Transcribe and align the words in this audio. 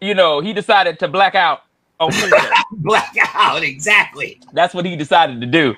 you 0.00 0.14
know, 0.14 0.40
he 0.40 0.52
decided 0.52 0.98
to 1.00 1.08
black 1.08 1.34
out 1.34 1.62
on 2.00 2.10
Tuesday. 2.12 2.36
black 2.72 3.14
out, 3.34 3.62
exactly. 3.62 4.40
That's 4.52 4.74
what 4.74 4.84
he 4.86 4.96
decided 4.96 5.40
to 5.40 5.46
do. 5.46 5.74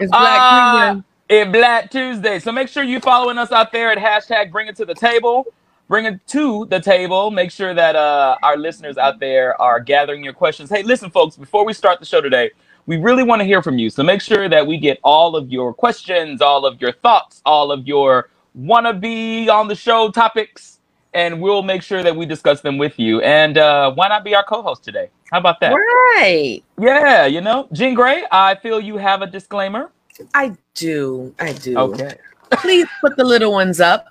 It's 0.00 0.10
Black 0.10 0.38
Uh, 0.40 0.94
Tuesday. 0.94 1.40
in 1.42 1.52
Black 1.52 1.90
Tuesday. 1.90 2.38
So 2.38 2.52
make 2.52 2.68
sure 2.68 2.82
you 2.82 3.00
following 3.00 3.38
us 3.38 3.52
out 3.52 3.72
there 3.72 3.90
at 3.90 3.98
hashtag 3.98 4.50
bring 4.52 4.66
it 4.68 4.76
to 4.76 4.84
the 4.84 4.94
table. 4.94 5.46
Bring 5.88 6.04
it 6.06 6.26
to 6.28 6.66
the 6.66 6.80
table. 6.80 7.30
Make 7.30 7.50
sure 7.50 7.74
that 7.74 7.96
uh, 7.96 8.36
our 8.42 8.56
listeners 8.56 8.96
out 8.98 9.18
there 9.20 9.60
are 9.60 9.78
gathering 9.80 10.24
your 10.24 10.32
questions. 10.32 10.70
Hey, 10.70 10.82
listen, 10.82 11.10
folks, 11.10 11.36
before 11.36 11.64
we 11.66 11.72
start 11.74 12.00
the 12.00 12.06
show 12.06 12.20
today, 12.20 12.50
we 12.86 12.96
really 12.96 13.22
want 13.24 13.40
to 13.40 13.44
hear 13.44 13.62
from 13.62 13.78
you. 13.78 13.90
So 13.90 14.02
make 14.02 14.20
sure 14.22 14.48
that 14.48 14.66
we 14.66 14.78
get 14.78 14.98
all 15.04 15.36
of 15.36 15.50
your 15.52 15.72
questions, 15.74 16.40
all 16.40 16.64
of 16.66 16.80
your 16.80 16.92
thoughts, 16.92 17.42
all 17.44 17.70
of 17.72 17.86
your 17.86 18.28
wanna 18.54 18.92
be 18.92 19.48
on 19.48 19.66
the 19.68 19.74
show 19.74 20.10
topics, 20.10 20.78
and 21.14 21.40
we'll 21.40 21.62
make 21.62 21.82
sure 21.82 22.02
that 22.02 22.14
we 22.14 22.26
discuss 22.26 22.60
them 22.60 22.78
with 22.78 22.98
you. 22.98 23.20
And 23.20 23.58
uh, 23.58 23.92
why 23.92 24.08
not 24.08 24.24
be 24.24 24.34
our 24.34 24.44
co-host 24.44 24.84
today? 24.84 25.10
How 25.30 25.38
about 25.38 25.60
that? 25.60 25.72
Right. 25.72 26.62
Yeah, 26.80 27.26
you 27.26 27.40
know, 27.40 27.68
Jean 27.72 27.94
Grey, 27.94 28.24
I 28.30 28.54
feel 28.56 28.80
you 28.80 28.96
have 28.96 29.22
a 29.22 29.26
disclaimer. 29.26 29.90
I 30.34 30.56
do. 30.74 31.34
I 31.38 31.52
do. 31.52 31.76
Okay. 31.76 32.14
Please 32.52 32.86
put 33.00 33.16
the 33.16 33.24
little 33.24 33.52
ones 33.52 33.80
up. 33.80 34.06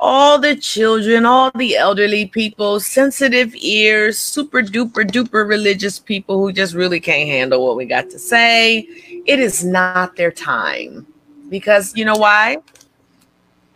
All 0.00 0.38
the 0.38 0.54
children, 0.54 1.26
all 1.26 1.50
the 1.56 1.76
elderly 1.76 2.26
people, 2.26 2.78
sensitive 2.78 3.52
ears, 3.56 4.16
super 4.16 4.62
duper 4.62 5.04
duper 5.04 5.48
religious 5.48 5.98
people 5.98 6.38
who 6.38 6.52
just 6.52 6.74
really 6.74 7.00
can't 7.00 7.28
handle 7.28 7.66
what 7.66 7.76
we 7.76 7.84
got 7.84 8.08
to 8.10 8.18
say. 8.18 8.86
It 9.26 9.40
is 9.40 9.64
not 9.64 10.14
their 10.14 10.30
time. 10.30 11.06
Because 11.48 11.96
you 11.96 12.04
know 12.04 12.16
why? 12.16 12.58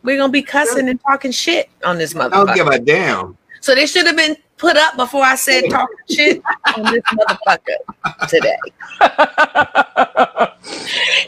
We're 0.02 0.16
gonna 0.16 0.32
be 0.32 0.42
cussing 0.42 0.88
and 0.88 1.00
talking 1.00 1.30
shit 1.30 1.70
on 1.84 1.98
this 1.98 2.14
motherfucker. 2.14 2.32
I 2.32 2.44
don't 2.46 2.54
give 2.54 2.66
a 2.66 2.78
damn. 2.78 3.36
So 3.60 3.74
they 3.74 3.86
should 3.86 4.06
have 4.06 4.16
been 4.16 4.36
put 4.56 4.76
up 4.76 4.96
before 4.96 5.22
I 5.22 5.36
said 5.36 5.62
talking 5.70 5.96
shit 6.10 6.42
on 6.76 6.82
this 6.92 7.02
motherfucker 7.04 8.28
today. 8.28 8.56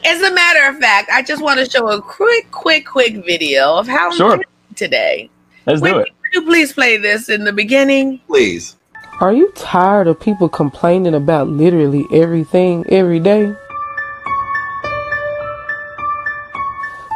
As 0.04 0.20
a 0.22 0.32
matter 0.34 0.68
of 0.68 0.78
fact, 0.78 1.10
I 1.12 1.22
just 1.22 1.42
want 1.42 1.58
to 1.60 1.70
show 1.70 1.88
a 1.90 2.00
quick, 2.02 2.50
quick, 2.50 2.86
quick 2.86 3.24
video 3.24 3.74
of 3.76 3.86
how 3.86 4.10
I'm 4.10 4.16
Sure. 4.16 4.40
today. 4.74 5.30
Let's 5.66 5.80
do 5.80 5.98
it. 5.98 6.08
Could 6.24 6.34
you 6.34 6.42
please 6.42 6.72
play 6.72 6.96
this 6.96 7.28
in 7.28 7.44
the 7.44 7.52
beginning? 7.52 8.20
Please. 8.26 8.76
Are 9.20 9.32
you 9.32 9.50
tired 9.54 10.08
of 10.08 10.18
people 10.18 10.48
complaining 10.48 11.14
about 11.14 11.48
literally 11.48 12.04
everything 12.12 12.84
every 12.88 13.20
day? 13.20 13.54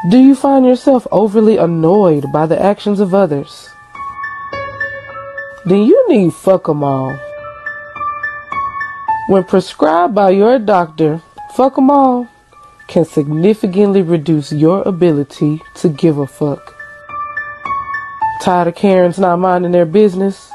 Do 0.06 0.16
you 0.16 0.36
find 0.36 0.64
yourself 0.64 1.08
overly 1.10 1.56
annoyed 1.56 2.30
by 2.32 2.46
the 2.46 2.60
actions 2.60 3.00
of 3.00 3.12
others? 3.14 3.68
Then 5.66 5.82
you 5.82 6.08
need 6.08 6.34
fuck 6.34 6.68
'em 6.68 6.84
all. 6.84 7.16
When 9.26 9.42
prescribed 9.42 10.14
by 10.14 10.30
your 10.30 10.60
doctor, 10.60 11.20
fuck 11.54 11.76
'em 11.76 11.90
all 11.90 12.28
can 12.86 13.04
significantly 13.04 14.02
reduce 14.02 14.52
your 14.52 14.82
ability 14.86 15.60
to 15.74 15.88
give 15.88 16.16
a 16.18 16.28
fuck. 16.28 16.74
Tired 18.40 18.68
of 18.68 18.76
Karens 18.76 19.18
not 19.18 19.40
minding 19.40 19.72
their 19.72 19.84
business? 19.84 20.52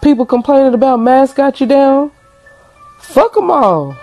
People 0.00 0.24
complaining 0.24 0.72
about 0.72 1.00
masks 1.00 1.36
got 1.36 1.60
you 1.60 1.66
down? 1.66 2.10
Fuck 2.98 3.36
'em 3.36 3.50
all. 3.50 3.94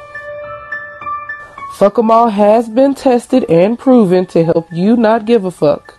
Fuck 1.78 2.00
'em 2.00 2.10
all 2.10 2.30
has 2.30 2.68
been 2.70 2.96
tested 2.96 3.44
and 3.50 3.78
proven 3.78 4.26
to 4.28 4.44
help 4.44 4.68
you 4.72 4.96
not 4.98 5.26
give 5.26 5.46
a 5.46 5.52
fuck. 5.52 5.94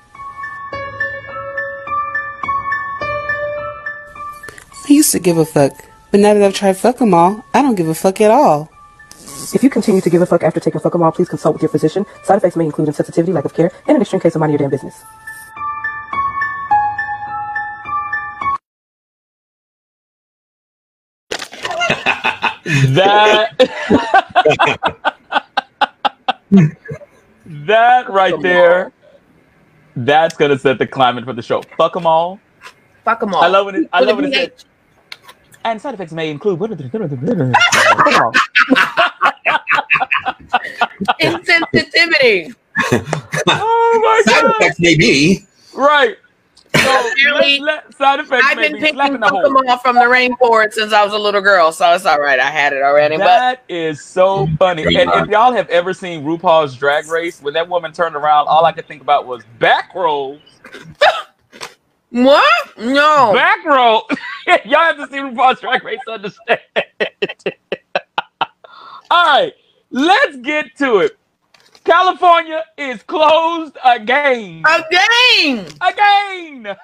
I 4.89 4.93
used 4.93 5.13
to 5.13 5.21
give 5.21 5.39
a 5.39 5.45
fuck, 5.45 5.73
but 6.11 6.19
now 6.19 6.35
that 6.35 6.43
I've 6.43 6.55
tried 6.55 6.77
fuck 6.77 7.01
'em 7.01 7.15
all, 7.15 7.45
I 7.55 7.63
don't 7.63 7.77
give 7.77 7.89
a 7.89 7.95
fuck 7.95 8.21
at 8.21 8.33
all. 8.33 8.69
If 9.55 9.63
you 9.63 9.71
continue 9.71 10.01
to 10.01 10.11
give 10.11 10.21
a 10.21 10.27
fuck 10.27 10.43
after 10.43 10.59
taking 10.59 10.81
fuck 10.81 10.95
'em 10.97 11.03
all, 11.03 11.13
please 11.13 11.29
consult 11.29 11.55
with 11.55 11.63
your 11.63 11.69
physician. 11.69 12.05
Side 12.25 12.39
effects 12.39 12.57
may 12.57 12.65
include 12.65 12.89
insensitivity, 12.89 13.33
lack 13.33 13.45
of 13.45 13.55
care, 13.55 13.71
and 13.87 13.95
an 13.97 14.03
extreme 14.03 14.21
case 14.21 14.35
of 14.35 14.41
mind 14.41 14.53
your 14.53 14.59
damn 14.59 14.71
business. 14.71 14.95
That 22.99 23.55
that 27.47 28.09
right 28.11 28.41
there, 28.41 28.93
that's 29.97 30.37
gonna 30.37 30.59
set 30.59 30.79
the 30.79 30.87
climate 30.87 31.25
for 31.25 31.33
the 31.33 31.43
show. 31.43 31.63
Fuck 31.77 31.95
them 31.95 32.07
all. 32.07 32.41
Fuck 33.05 33.21
them 33.21 33.35
all. 33.35 33.43
I 33.43 33.49
love 33.49 33.67
when 33.67 33.75
it. 33.77 33.89
I 33.93 34.01
love 34.01 34.19
a 34.19 34.23
when 34.23 34.27
it 34.27 34.35
said. 34.35 34.53
And 35.65 35.81
side 35.81 35.95
effects 35.95 36.13
may 36.13 36.31
include. 36.31 36.59
Fuck 36.59 36.71
'em. 36.71 38.33
Insensitivity. 41.21 42.55
oh 43.49 44.01
my 44.03 44.23
Side 44.25 44.43
god! 44.43 44.55
effects 44.61 44.81
may 44.81 44.97
be. 44.97 45.47
Right. 45.75 46.17
So 46.89 47.11
Apparently, 47.13 47.61
let, 47.61 47.85
let, 47.85 47.97
side 47.97 48.21
effects 48.21 48.47
I've 48.47 48.57
been 48.57 48.75
picking 48.75 48.95
slapping 48.95 49.21
the 49.21 49.29
them 49.29 49.57
all 49.57 49.79
from 49.79 49.97
the 49.97 50.03
rainforest 50.03 50.73
since 50.73 50.93
I 50.93 51.05
was 51.05 51.13
a 51.13 51.19
little 51.19 51.41
girl, 51.41 51.73
so 51.73 51.93
it's 51.93 52.07
all 52.07 52.21
right. 52.21 52.41
I 52.41 52.51
had 52.51 52.73
it 52.73 52.83
already. 52.83 53.17
But 53.17 53.25
That 53.25 53.65
is 53.69 54.03
so 54.03 54.49
funny. 54.59 54.85
And 54.85 55.11
if 55.11 55.29
y'all 55.29 55.53
have 55.53 55.69
ever 55.69 55.93
seen 55.93 56.25
RuPaul's 56.25 56.77
Drag 56.77 57.07
Race, 57.09 57.43
when 57.43 57.55
that 57.55 57.69
woman 57.69 57.93
turned 57.93 58.17
around, 58.17 58.47
all 58.49 58.65
I 58.65 58.73
could 58.73 58.87
think 58.87 59.03
about 59.03 59.27
was 59.27 59.45
back 59.59 59.95
rolls. 59.95 60.41
what? 62.11 62.79
No. 62.79 63.33
Back 63.35 63.65
row. 63.65 64.03
y'all 64.65 64.79
have 64.81 64.97
to 64.97 65.07
see 65.09 65.19
RuPaul's 65.19 65.61
Drag 65.61 65.85
Race 65.85 66.01
to 66.07 66.13
understand. 66.13 66.61
all 69.11 69.25
right, 69.25 69.53
let's 69.91 70.37
get 70.39 70.77
to 70.79 70.99
it. 70.99 71.18
California 71.89 72.63
is 72.77 73.03
closed 73.03 73.79
again. 73.83 74.63
Again. 74.67 75.67
Again. 75.81 76.77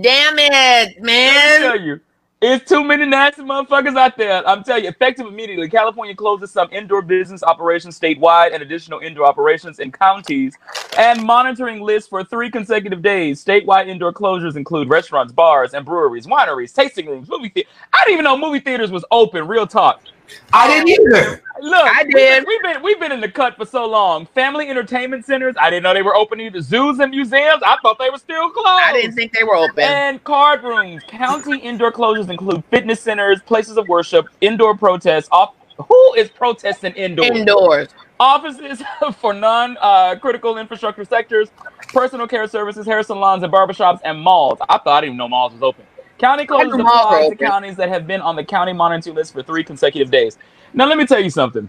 Damn 0.00 0.38
it, 0.38 1.02
man. 1.02 1.60
tell 1.60 1.80
you. 1.80 1.98
It's 2.40 2.68
too 2.68 2.84
many 2.84 3.06
nasty 3.06 3.42
motherfuckers 3.42 3.96
out 3.98 4.16
there. 4.16 4.46
I'm 4.48 4.62
telling 4.62 4.84
you, 4.84 4.90
effective 4.90 5.26
immediately. 5.26 5.68
California 5.68 6.14
closes 6.14 6.52
some 6.52 6.68
indoor 6.70 7.02
business 7.02 7.42
operations 7.42 7.98
statewide 7.98 8.54
and 8.54 8.62
additional 8.62 9.00
indoor 9.00 9.26
operations 9.26 9.80
in 9.80 9.90
counties 9.90 10.56
and 10.96 11.20
monitoring 11.20 11.80
lists 11.80 12.08
for 12.08 12.22
three 12.22 12.52
consecutive 12.52 13.02
days. 13.02 13.44
Statewide 13.44 13.88
indoor 13.88 14.12
closures 14.12 14.54
include 14.54 14.88
restaurants, 14.90 15.32
bars, 15.32 15.74
and 15.74 15.84
breweries, 15.84 16.26
wineries, 16.28 16.72
tasting 16.72 17.06
rooms, 17.06 17.28
movie 17.28 17.48
theaters. 17.48 17.72
I 17.92 18.04
didn't 18.04 18.12
even 18.12 18.24
know 18.24 18.38
movie 18.38 18.60
theaters 18.60 18.92
was 18.92 19.04
open. 19.10 19.48
Real 19.48 19.66
talk. 19.66 20.02
I 20.52 20.68
didn't 20.68 20.88
either. 20.88 21.42
Look, 21.60 21.74
I 21.84 22.02
we've 22.04 22.14
been- 22.14 22.44
did. 22.44 22.44
We've 22.46 22.62
been, 22.62 22.82
we've 22.82 23.00
been 23.00 23.12
in 23.12 23.20
the 23.20 23.30
cut 23.30 23.56
for 23.56 23.64
so 23.64 23.86
long. 23.86 24.26
Family 24.26 24.68
entertainment 24.68 25.24
centers. 25.24 25.54
I 25.60 25.70
didn't 25.70 25.84
know 25.84 25.94
they 25.94 26.02
were 26.02 26.16
open 26.16 26.40
either. 26.40 26.60
Zoos 26.60 26.98
and 26.98 27.10
museums. 27.10 27.62
I 27.64 27.76
thought 27.82 27.98
they 27.98 28.10
were 28.10 28.18
still 28.18 28.50
closed. 28.50 28.66
I 28.68 28.92
didn't 28.92 29.14
think 29.14 29.32
they 29.32 29.44
were 29.44 29.56
open. 29.56 29.84
And 29.84 30.22
card 30.24 30.64
rooms. 30.64 31.02
County 31.06 31.58
indoor 31.58 31.92
closures 31.92 32.28
include 32.30 32.64
fitness 32.70 33.00
centers, 33.00 33.40
places 33.42 33.76
of 33.76 33.86
worship, 33.88 34.26
indoor 34.40 34.76
protests. 34.76 35.28
Off- 35.30 35.54
who 35.88 36.14
is 36.14 36.28
protesting 36.30 36.92
indoors? 36.94 37.30
Indoors. 37.30 37.88
Offices 38.20 38.82
for 39.20 39.32
non-critical 39.32 40.54
uh, 40.54 40.60
infrastructure 40.60 41.04
sectors, 41.04 41.48
personal 41.88 42.28
care 42.28 42.46
services, 42.46 42.86
hair 42.86 43.02
salons, 43.02 43.42
and 43.42 43.52
barbershops, 43.52 44.00
and 44.04 44.20
malls. 44.20 44.58
I 44.68 44.78
thought 44.78 44.88
I 44.88 45.00
didn't 45.00 45.10
even 45.14 45.16
know 45.18 45.28
malls 45.28 45.52
was 45.52 45.62
open. 45.62 45.84
County 46.22 46.46
closures 46.46 46.74
Every 46.74 46.82
apply 46.82 47.28
to 47.30 47.36
counties 47.36 47.74
that 47.74 47.88
have 47.88 48.06
been 48.06 48.20
on 48.20 48.36
the 48.36 48.44
county 48.44 48.72
monitoring 48.72 49.16
list 49.16 49.32
for 49.32 49.42
three 49.42 49.64
consecutive 49.64 50.08
days. 50.08 50.38
Now, 50.72 50.86
let 50.86 50.96
me 50.96 51.04
tell 51.04 51.18
you 51.18 51.30
something. 51.30 51.68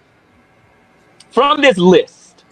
From 1.31 1.59
this 1.59 1.79
list, 1.79 2.45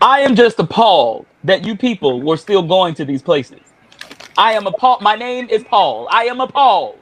I 0.00 0.20
am 0.20 0.36
just 0.36 0.60
appalled 0.60 1.26
that 1.42 1.66
you 1.66 1.76
people 1.76 2.22
were 2.22 2.36
still 2.36 2.62
going 2.62 2.94
to 2.94 3.04
these 3.04 3.22
places. 3.22 3.58
I 4.36 4.52
am 4.52 4.68
appalled. 4.68 5.02
My 5.02 5.16
name 5.16 5.48
is 5.50 5.64
Paul. 5.64 6.06
I 6.12 6.26
am 6.26 6.40
appalled. 6.40 7.00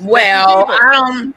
Well, 0.00 0.70
um, 0.70 1.34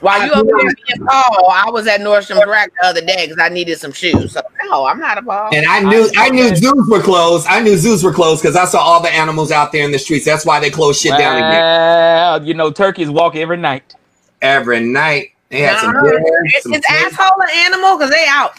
while 0.00 0.24
you 0.24 0.32
over 0.32 0.44
there 0.58 0.70
being 0.86 1.06
Paul, 1.06 1.50
I 1.50 1.70
was 1.70 1.86
at 1.86 2.00
Nordstrom 2.00 2.44
Rack 2.46 2.72
the 2.80 2.86
other 2.88 3.00
day 3.00 3.26
because 3.26 3.38
I 3.42 3.48
needed 3.48 3.78
some 3.78 3.92
shoes. 3.92 4.32
So 4.32 4.40
no, 4.64 4.86
I'm 4.86 4.98
not 4.98 5.18
a 5.18 5.22
Paul. 5.22 5.50
And 5.54 5.66
I 5.66 5.80
knew 5.80 6.10
I 6.16 6.30
knew 6.30 6.54
zoos 6.56 6.88
were 6.90 7.02
closed. 7.02 7.46
I 7.48 7.60
knew 7.60 7.76
zoos 7.76 8.02
were 8.04 8.12
closed 8.12 8.42
because 8.42 8.56
I 8.56 8.64
saw 8.64 8.80
all 8.80 9.02
the 9.02 9.10
animals 9.10 9.50
out 9.52 9.72
there 9.72 9.84
in 9.84 9.92
the 9.92 9.98
streets. 9.98 10.24
That's 10.24 10.44
why 10.46 10.60
they 10.60 10.70
closed 10.70 11.00
shit 11.00 11.16
down 11.18 11.36
again. 11.36 11.66
Well, 11.66 12.44
you 12.46 12.54
know, 12.54 12.70
turkeys 12.70 13.10
walk 13.10 13.36
every 13.36 13.56
night. 13.56 13.94
Every 14.42 14.80
night. 14.80 15.30
They 15.50 15.60
had 15.60 15.78
some 15.78 15.92
Nah, 15.92 16.02
bears, 16.02 16.22
it's, 16.44 16.62
some 16.62 16.74
it's 16.74 16.86
snakes. 16.86 17.16
asshole 17.18 17.40
an 17.42 17.48
animal 17.54 17.96
because 17.96 18.10
they 18.10 18.26
out. 18.28 18.52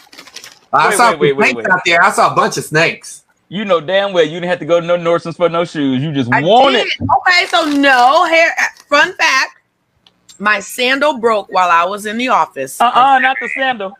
I 0.72 0.88
Wait, 0.88 0.96
saw 0.96 1.10
wait, 1.16 1.18
wait, 1.18 1.32
some 1.32 1.36
wait, 1.36 1.52
snakes 1.52 1.56
wait. 1.56 1.68
out 1.70 1.80
there. 1.84 2.02
I 2.02 2.10
saw 2.12 2.32
a 2.32 2.36
bunch 2.36 2.56
of 2.58 2.64
snakes. 2.64 3.24
You 3.50 3.64
know 3.64 3.80
damn 3.80 4.12
well 4.12 4.24
you 4.24 4.32
didn't 4.40 4.50
have 4.50 4.58
to 4.60 4.66
go 4.66 4.80
to 4.80 4.86
no 4.86 4.96
Nordstrom's 4.98 5.36
for 5.36 5.48
no 5.48 5.64
shoes. 5.64 6.02
You 6.02 6.12
just 6.12 6.30
I 6.32 6.42
want 6.42 6.74
did. 6.74 6.86
it. 6.86 6.88
Okay, 7.18 7.46
so 7.46 7.64
no 7.64 8.24
hair. 8.24 8.54
Fun 8.88 9.14
fact: 9.14 9.57
my 10.40 10.60
sandal 10.60 11.18
broke 11.18 11.50
while 11.52 11.70
I 11.70 11.84
was 11.84 12.06
in 12.06 12.18
the 12.18 12.28
office. 12.28 12.80
Uh 12.80 12.90
uh 12.94 13.18
not 13.18 13.36
the 13.40 13.48
sandal. 13.54 13.92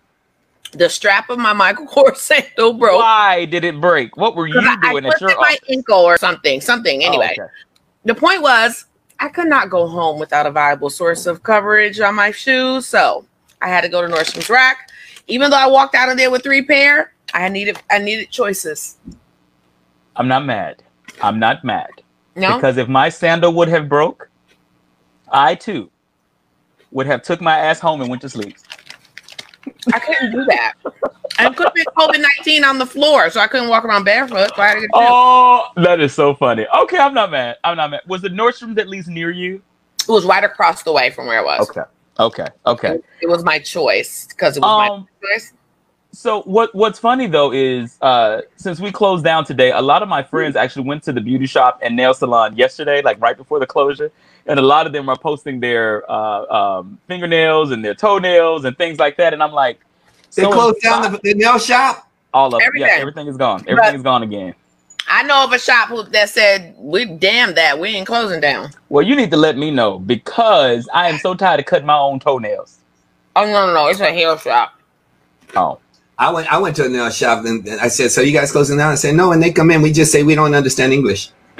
The 0.73 0.88
strap 0.88 1.31
of 1.31 1.38
my 1.38 1.52
Michael 1.52 1.87
Kors 1.94 2.17
sandal 2.17 2.75
broke. 2.75 2.99
Why 3.00 3.44
did 3.46 3.64
it 3.64 3.81
break? 3.81 4.17
What 4.17 4.37
were 4.37 4.46
you 4.46 4.61
I, 4.61 4.76
I 4.82 4.90
doing 4.93 5.06
at 5.06 5.20
your 5.20 5.31
my 5.37 5.56
office? 5.56 5.61
ankle 5.70 5.99
or 6.00 6.19
something. 6.19 6.61
Something. 6.61 7.02
Oh, 7.02 7.06
Anyway, 7.06 7.35
okay. 7.38 7.50
the 8.05 8.14
point 8.14 8.43
was 8.43 8.85
I 9.20 9.29
could 9.29 9.49
not 9.49 9.70
go 9.70 9.87
home 9.88 10.19
without 10.20 10.46
a 10.46 10.50
viable 10.50 10.90
source 10.90 11.26
of 11.26 11.43
coverage 11.43 11.99
on 12.00 12.14
my 12.14 12.31
shoes. 12.31 12.87
So 12.87 13.25
I 13.62 13.69
had 13.69 13.81
to 13.81 13.88
go 13.88 14.02
to 14.02 14.08
Nordstrom's 14.08 14.50
Rack. 14.50 14.90
Even 15.26 15.50
though 15.50 15.56
I 15.58 15.67
walked 15.67 15.94
out 15.94 16.08
of 16.11 16.17
there 16.17 16.31
with 16.31 16.43
three 16.43 16.62
pair, 16.64 17.12
I 17.35 17.49
needed 17.49 17.79
I 17.90 17.99
needed 17.99 18.31
choices. 18.31 18.96
I'm 20.17 20.29
not 20.29 20.44
mad. 20.44 20.82
I'm 21.23 21.38
not 21.38 21.64
mad. 21.64 21.90
No, 22.37 22.55
Because 22.56 22.76
if 22.76 22.88
my 22.88 23.08
sandal 23.08 23.52
would 23.55 23.69
have 23.69 23.88
broke, 23.88 24.29
I 25.32 25.55
too 25.55 25.90
would 26.90 27.06
have 27.06 27.23
took 27.23 27.40
my 27.40 27.56
ass 27.58 27.81
home 27.81 28.00
and 28.00 28.11
went 28.11 28.23
to 28.23 28.29
sleep. 28.29 28.56
I 29.93 29.99
couldn't 29.99 30.32
do 30.32 30.44
that. 30.46 30.75
I 31.38 31.50
couldn't 31.50 31.75
be 31.75 31.85
COVID 31.96 32.20
nineteen 32.20 32.64
on 32.64 32.79
the 32.79 32.87
floor, 32.87 33.31
so 33.31 33.40
I 33.40 33.46
couldn't 33.46 33.69
walk 33.69 33.85
around 33.85 34.05
barefoot. 34.05 34.50
So 34.56 34.62
I 34.62 34.69
had 34.69 34.75
to 34.75 34.81
get 34.81 34.90
Oh, 34.94 35.64
that 35.76 36.00
is 36.00 36.12
so 36.14 36.35
funny. 36.35 36.67
Okay, 36.82 36.99
I'm 36.99 37.14
not 37.14 37.31
mad. 37.31 37.56
I'm 37.64 37.76
not 37.76 37.90
mad. 37.90 38.00
Was 38.06 38.23
the 38.23 38.29
Nordstrom's 38.31 38.79
at 38.79 38.88
least 38.88 39.08
near 39.08 39.31
you? 39.31 39.62
it 40.00 40.12
was 40.12 40.25
right 40.25 40.43
across 40.43 40.82
the 40.85 40.93
way 40.93 41.11
from 41.11 41.26
where 41.26 41.38
it 41.40 41.44
was. 41.44 41.69
Okay. 41.69 41.82
Okay. 42.19 42.46
Okay. 42.67 42.99
It 43.20 43.29
was 43.29 43.44
my 43.44 43.58
choice 43.58 44.26
because 44.26 44.56
it 44.56 44.61
was 44.61 44.90
Um, 44.90 45.06
my 45.23 45.35
choice. 45.35 45.52
So 46.10 46.43
what 46.43 46.75
what's 46.75 46.99
funny 46.99 47.26
though 47.26 47.52
is 47.52 47.99
uh 48.00 48.40
since 48.56 48.81
we 48.81 48.90
closed 48.90 49.25
down 49.25 49.44
today, 49.44 49.70
a 49.72 49.81
lot 49.81 50.02
of 50.02 50.08
my 50.08 50.22
friends 50.22 50.56
actually 50.56 50.84
went 50.87 51.02
to 51.05 51.12
the 51.12 51.20
beauty 51.20 51.46
shop 51.46 51.78
and 51.82 51.94
nail 51.94 52.14
salon 52.14 52.56
yesterday, 52.56 53.02
like 53.02 53.20
right 53.20 53.37
before 53.37 53.60
the 53.60 53.66
closure. 53.66 54.10
And 54.46 54.58
a 54.58 54.62
lot 54.62 54.87
of 54.87 54.93
them 54.94 55.10
are 55.10 55.19
posting 55.19 55.60
their 55.60 56.10
uh, 56.10 56.46
um, 56.78 56.99
fingernails 57.06 57.70
and 57.70 57.84
their 57.84 57.94
toenails 57.94 58.64
and 58.64 58.76
things 58.78 58.99
like 58.99 59.19
that. 59.19 59.34
And 59.34 59.43
I'm 59.43 59.52
like, 59.52 59.81
They 60.34 60.43
so 60.43 60.52
closed 60.52 60.81
down 60.81 61.12
the, 61.12 61.20
the 61.22 61.34
nail 61.34 61.58
shop. 61.58 62.08
all 62.32 62.54
of 62.54 62.62
it. 62.62 62.64
Yeah, 62.75 62.87
Everything. 62.87 63.00
everything 63.00 63.26
is 63.28 63.37
gone. 63.37 63.64
Everything 63.69 63.94
is 63.96 64.02
gone 64.02 64.22
again. 64.22 64.54
I 65.06 65.22
know 65.22 65.44
of 65.44 65.52
a 65.52 65.58
shop 65.58 65.88
who, 65.88 66.02
that 66.02 66.28
said, 66.31 66.75
"We 66.78 67.04
damn 67.06 67.54
that 67.54 67.78
we 67.78 67.90
ain't 67.90 68.06
closing 68.06 68.40
down." 68.40 68.70
Well, 68.90 69.06
you 69.06 69.16
need 69.16 69.31
to 69.31 69.38
let 69.38 69.56
me 69.56 69.70
know 69.70 69.99
because 69.99 70.87
I 70.93 71.08
am 71.08 71.19
so 71.19 71.34
tired 71.34 71.61
of 71.61 71.66
cutting 71.66 71.87
my 71.87 71.96
own 71.99 72.20
toenails. 72.20 72.78
Oh 73.34 73.44
no, 73.44 73.66
no, 73.66 73.72
no! 73.75 73.87
It's 73.88 74.00
a 74.00 74.12
hair 74.12 74.37
shop. 74.38 74.78
Oh, 75.56 75.78
I 76.19 76.32
went. 76.32 76.53
I 76.53 76.59
went 76.59 76.76
to 76.76 76.87
a 76.87 76.88
nail 76.88 77.11
shop 77.11 77.44
and, 77.47 77.67
and 77.69 77.81
I 77.81 77.88
said, 77.88 78.11
"So 78.11 78.23
you 78.23 78.32
guys 78.32 78.53
closing 78.53 78.79
down?" 78.79 78.93
I 78.93 78.97
said, 78.97 79.15
"No." 79.17 79.32
And 79.32 79.43
they 79.43 79.53
come 79.53 79.70
in, 79.70 79.82
we 79.82 79.93
just 79.93 80.12
say 80.12 80.23
we 80.25 80.35
don't 80.35 80.55
understand 80.55 80.93
English. 80.93 81.31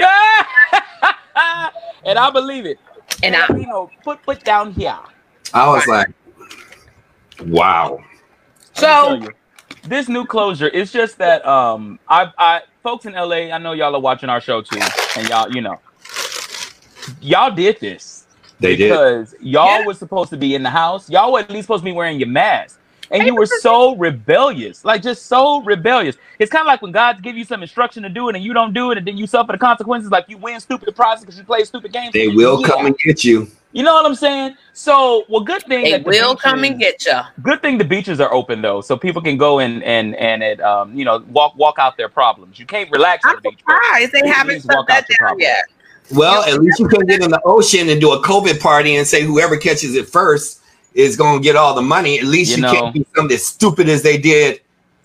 and 2.05 2.19
I 2.19 2.31
believe 2.32 2.66
it. 2.66 2.78
And 3.22 3.37
I, 3.37 3.49
you 3.56 3.66
know, 3.66 3.93
put 4.05 4.22
put 4.25 4.44
down 4.44 4.72
here. 4.72 4.99
I 5.55 5.69
was 5.69 5.87
like, 5.87 6.08
"Wow." 7.40 8.05
Let 8.76 8.87
me 8.87 8.94
tell 8.96 9.19
so 9.20 9.32
this 9.84 10.08
new 10.08 10.26
closure 10.26 10.69
it's 10.75 10.93
just 10.93 11.19
that 11.19 11.46
um 11.46 12.00
I 12.08 12.32
I 12.38 12.62
folks 12.82 13.06
in 13.06 13.14
LA, 13.14 13.52
I 13.52 13.58
know 13.58 13.72
y'all 13.72 13.94
are 13.96 14.00
watching 14.00 14.28
our 14.31 14.40
show 14.40 14.62
too, 14.62 14.94
and 15.14 15.28
y'all, 15.28 15.50
you 15.50 15.62
know, 15.62 15.82
y'all 17.20 17.54
did 17.54 17.78
this 17.81 18.26
They 18.61 18.76
did. 18.76 19.00
because 19.00 19.34
y'all 19.40 19.84
Yeah. 19.84 19.84
was 19.84 19.99
supposed 19.99 20.31
to 20.31 20.37
be 20.37 20.54
in 20.54 20.62
the 20.62 20.70
house. 20.70 21.08
Y'all 21.11 21.32
were 21.32 21.40
at 21.40 21.50
least 21.50 21.64
supposed 21.66 21.82
to 21.82 21.87
be 21.87 21.93
wearing 21.93 22.19
your 22.20 22.28
mask. 22.28 22.77
And 23.10 23.26
you 23.26 23.34
were 23.34 23.46
so 23.46 23.96
rebellious, 23.96 24.84
like 24.84 25.02
just 25.02 25.26
so 25.26 25.62
rebellious. 25.62 26.16
It's 26.38 26.50
kind 26.50 26.62
of 26.62 26.66
like 26.66 26.82
when 26.82 26.93
God 26.93 27.22
give 27.22 27.37
you 27.37 27.44
some 27.44 27.62
instruction 27.62 28.02
to 28.02 28.08
do 28.08 28.28
it 28.28 28.37
and 28.37 28.44
you 28.44 28.52
don't 28.52 28.75
do 28.75 28.90
it, 28.90 28.99
and 28.99 29.06
then 29.06 29.16
you 29.16 29.26
suffer 29.26 29.52
the 29.52 29.58
consequences. 29.58 30.10
Like 30.10 30.26
you 30.28 30.37
win 30.37 30.60
stupid 30.60 30.94
prizes 30.94 31.25
because 31.25 31.38
you 31.38 31.44
play 31.44 31.64
stupid 31.64 31.93
games. 31.93 32.12
They 32.12 32.28
will 32.28 32.60
Yeah. 32.60 32.66
come 32.69 32.87
and 32.87 32.99
get 32.99 33.25
you. 33.25 33.49
You 33.72 33.82
know 33.82 33.93
what 33.94 34.06
I'm 34.06 34.14
saying? 34.14 34.56
So, 34.72 35.25
well, 35.28 35.43
good 35.43 35.62
thing 35.64 35.84
they 35.84 35.90
that 35.93 36.05
the 36.05 36.08
will 36.08 36.37
come 36.37 36.64
and 36.64 36.78
get 36.78 37.05
you. 37.05 37.20
good 37.43 37.60
thing 37.60 37.76
the 37.78 37.84
beaches 37.84 38.19
are 38.20 38.32
open 38.32 38.62
though, 38.62 38.81
so 38.81 38.96
people 38.96 39.20
can 39.20 39.37
go 39.37 39.58
and 39.58 39.82
and 39.84 40.14
and 40.16 40.43
it 40.43 40.61
um 40.62 40.94
you 40.96 41.04
know 41.04 41.19
walk 41.28 41.54
walk 41.56 41.78
out 41.78 41.96
their 41.96 42.08
problems. 42.08 42.58
You 42.58 42.66
can't 42.66 42.90
relax 42.90 43.25
on 43.25 43.37
I'm 43.37 43.37
the 43.43 43.50
beach. 43.50 43.61
but 43.66 43.75
surprised 43.75 44.12
they 44.12 44.20
please 44.22 44.32
haven't 44.34 44.62
shut 44.62 44.87
that 44.88 45.06
down 45.08 45.16
problem. 45.19 45.40
yet. 45.40 45.64
Well, 46.11 46.43
at 46.44 46.61
least 46.62 46.78
you 46.81 46.88
couldn't 46.88 47.06
get 47.08 47.22
in 47.22 47.31
the 47.31 47.40
ocean 47.44 47.88
and 47.90 48.00
do 48.00 48.12
a 48.12 48.22
COVID 48.22 48.61
party 48.61 48.96
and 48.96 49.06
say 49.06 49.22
whoever 49.22 49.58
catches 49.58 49.94
it 49.94 50.08
first 50.08 50.61
is 50.98 51.16
going 51.16 51.38
to 51.40 51.42
get 51.42 51.56
all 51.56 51.74
the 51.74 51.82
money. 51.82 52.18
At 52.18 52.24
least 52.24 52.50
You 52.50 52.56
you, 52.56 52.62
know. 52.62 52.72
can't 52.72 52.94
do 52.94 53.06
something 53.16 53.34
as 53.34 53.46
stupid 53.46 53.88
as 53.88 54.02
they 54.02 54.18
did. 54.18 54.60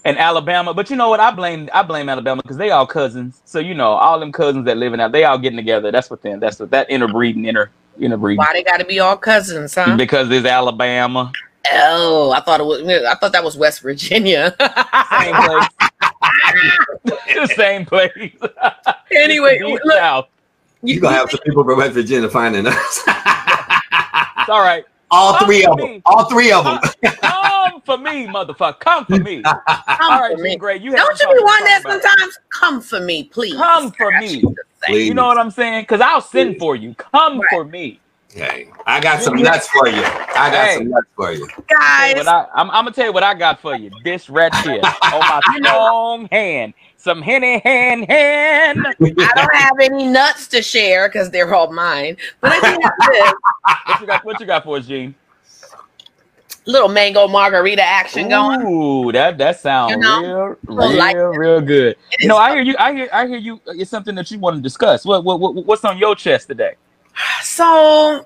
And 0.06 0.18
Alabama, 0.18 0.74
but 0.74 0.90
you 0.90 0.98
know 0.98 1.08
what? 1.10 1.22
I 1.22 1.32
blame 1.32 1.70
I 1.74 1.82
blame 1.82 2.10
Alabama 2.10 2.42
because 2.42 2.58
they 2.58 2.72
all 2.72 2.86
cousins. 2.86 3.42
So 3.46 3.60
you 3.60 3.74
know 3.74 3.92
all 3.92 4.20
them 4.20 4.34
cousins 4.34 4.66
that 4.66 4.76
live 4.76 4.94
in 4.94 5.00
out, 5.00 5.14
they 5.14 5.24
all 5.24 5.38
getting 5.38 5.56
together. 5.56 5.92
That's 5.92 6.10
what 6.10 6.22
them. 6.22 6.42
That's 6.42 6.60
what 6.60 6.72
that 6.72 6.90
interbreeding, 6.90 7.46
inter 7.46 7.70
interbreeding. 7.98 8.40
Why 8.40 8.52
they 8.52 8.64
got 8.64 8.80
to 8.80 8.86
be 8.86 9.00
all 9.00 9.16
cousins, 9.16 9.76
huh? 9.76 9.96
Because 9.96 10.30
it's 10.30 10.46
Alabama, 10.46 11.32
Oh, 11.72 12.32
I 12.32 12.42
thought 12.42 12.60
it 12.60 12.66
was. 12.66 12.82
I 12.86 13.16
thought 13.16 13.32
that 13.32 13.44
was 13.44 13.56
West 13.56 13.82
Virginia. 13.82 14.54
same 14.60 15.36
place, 15.36 15.68
the 17.06 17.48
same 17.56 17.86
place. 17.86 18.12
anyway, 19.12 19.60
look, 19.62 19.82
South. 19.94 20.28
you, 20.82 20.96
You're 20.96 21.02
going 21.02 21.14
to 21.14 21.20
have 21.20 21.32
some 21.32 21.40
people 21.46 21.64
from 21.64 21.78
West 21.78 21.94
Virginia 21.94 22.30
finding 22.30 22.68
us. 22.68 23.04
It's 23.08 24.50
all 24.50 24.62
right. 24.62 24.84
All 25.14 25.34
Come 25.38 25.48
three 25.48 25.64
for 25.64 25.72
of 25.72 25.78
them. 25.78 26.02
All 26.06 26.26
three 26.26 26.52
of 26.52 26.64
them. 26.66 26.80
Come 27.22 27.82
for 27.82 27.98
me, 27.98 28.28
motherfucker. 28.28 28.80
Come 28.80 29.06
for 29.06 29.20
me. 29.20 29.44
come 29.44 30.12
All 30.12 30.22
right, 30.22 30.36
for 30.36 30.42
me. 30.42 30.50
Jean 30.52 30.58
Grey, 30.60 30.80
you 30.80 30.92
Don't 30.92 31.20
you 31.20 31.28
be 31.28 31.34
one 31.36 31.46
wanting 31.46 31.68
to 31.68 31.84
that 31.84 32.02
sometimes? 32.04 32.40
Come 32.50 32.82
for 32.82 33.00
me, 33.00 33.24
please. 33.26 33.54
Come 33.56 33.92
for 33.92 34.12
me. 34.12 34.38
you. 34.40 34.56
Please. 34.86 35.08
You 35.08 35.14
know 35.14 35.28
what 35.28 35.38
I'm 35.38 35.52
saying? 35.52 35.84
Because 35.84 36.02
I'll 36.02 36.22
send 36.22 36.58
for 36.58 36.76
you. 36.76 36.94
Come 36.96 37.40
Right. 37.40 37.50
for 37.50 37.64
me. 37.66 38.03
Hey, 38.34 38.70
I 38.88 39.00
got 39.00 39.22
some 39.22 39.36
nuts 39.36 39.68
for 39.68 39.88
you. 39.88 40.02
I 40.02 40.50
got 40.50 40.66
Hey. 40.68 40.76
some 40.78 40.90
nuts 40.90 41.08
for 41.16 41.32
you. 41.32 41.48
Guys, 41.70 42.26
I, 42.26 42.48
I'm, 42.56 42.70
I'm 42.72 42.84
gonna 42.86 42.92
tell 42.92 43.06
you 43.06 43.14
what 43.14 43.24
I 43.24 43.34
got 43.36 43.60
for 43.62 43.76
you. 43.76 43.92
This 44.04 44.30
right 44.30 44.54
here 44.58 44.82
on 44.84 45.20
my 45.20 45.40
strong 45.58 46.28
hand, 46.32 46.74
some 46.98 47.22
henny 47.22 47.60
hand 47.60 48.06
hand. 48.10 48.86
I 48.88 48.94
don't 49.36 49.56
have 49.56 49.80
any 49.80 50.08
nuts 50.08 50.48
to 50.48 50.62
share 50.64 51.10
because 51.10 51.30
they're 51.30 51.54
all 51.54 51.72
mine. 51.72 52.18
But 52.42 52.54
I 52.54 52.60
do 52.76 52.82
have 52.82 52.94
this 53.12 53.34
What 53.86 54.02
you 54.02 54.08
got? 54.08 54.26
What 54.26 54.40
you 54.40 54.46
got 54.48 54.64
for 54.64 54.78
us, 54.78 54.88
Gene? 54.88 55.14
little 56.66 56.88
mango 56.88 57.28
margarita 57.28 57.84
action 57.84 58.30
going. 58.30 58.62
Ooh, 58.66 59.12
that 59.12 59.38
that 59.38 59.60
sounds 59.60 59.92
You 59.92 59.98
know, 59.98 60.22
real, 60.22 60.58
little 60.68 60.90
real, 60.92 60.98
light- 60.98 61.16
real 61.38 61.62
good. 61.62 61.98
It 62.20 62.26
No, 62.28 62.36
is- 62.36 62.40
I 62.40 62.52
hear 62.54 62.62
you. 62.64 62.76
I 62.80 62.94
hear. 62.94 63.10
I 63.14 63.28
hear 63.28 63.38
you. 63.38 63.62
It's 63.68 63.92
something 63.92 64.16
that 64.16 64.32
you 64.32 64.40
want 64.40 64.56
to 64.56 64.62
discuss. 64.62 65.06
What, 65.06 65.24
what, 65.24 65.40
what 65.40 65.54
what's 65.66 65.84
on 65.86 65.98
your 65.98 66.16
chest 66.16 66.48
today? 66.48 66.76
So, 67.42 68.26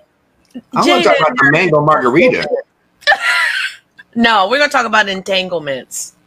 I 0.74 0.88
want 0.88 1.04
to 1.04 1.10
talk 1.10 1.20
about 1.20 1.38
the 1.38 1.50
mango 1.52 1.82
margarita. 1.82 2.48
no, 4.16 4.48
we're 4.50 4.60
gonna 4.60 4.72
talk 4.72 4.86
about 4.86 5.10
entanglements. 5.10 6.16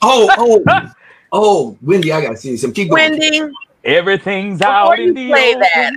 Oh, 0.00 0.62
oh, 0.68 0.92
oh, 1.32 1.78
Wendy, 1.82 2.12
I 2.12 2.20
got 2.20 2.30
to 2.30 2.36
see 2.36 2.50
you 2.50 2.56
some. 2.56 2.72
Keep 2.72 2.90
going. 2.90 3.18
Wendy, 3.18 3.52
Everything's 3.84 4.58
before 4.58 4.72
out 4.72 4.98
you 4.98 5.08
in 5.08 5.14
the 5.14 5.28
play 5.28 5.50
open. 5.50 5.60
that, 5.60 5.92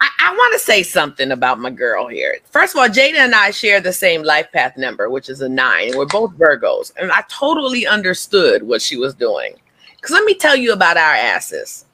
I, 0.00 0.08
I 0.20 0.32
want 0.34 0.52
to 0.52 0.58
say 0.58 0.82
something 0.82 1.32
about 1.32 1.58
my 1.58 1.70
girl 1.70 2.06
here. 2.06 2.38
First 2.50 2.74
of 2.74 2.80
all, 2.80 2.88
Jada 2.88 3.16
and 3.16 3.34
I 3.34 3.50
share 3.50 3.80
the 3.80 3.92
same 3.92 4.22
life 4.22 4.52
path 4.52 4.76
number, 4.76 5.10
which 5.10 5.28
is 5.28 5.40
a 5.40 5.48
nine. 5.48 5.92
We're 5.96 6.06
both 6.06 6.32
Virgos, 6.32 6.92
and 6.96 7.10
I 7.10 7.24
totally 7.28 7.86
understood 7.86 8.62
what 8.62 8.82
she 8.82 8.96
was 8.96 9.14
doing. 9.14 9.54
Because 9.96 10.10
let 10.12 10.24
me 10.24 10.34
tell 10.34 10.56
you 10.56 10.72
about 10.72 10.96
our 10.96 11.14
asses. 11.14 11.86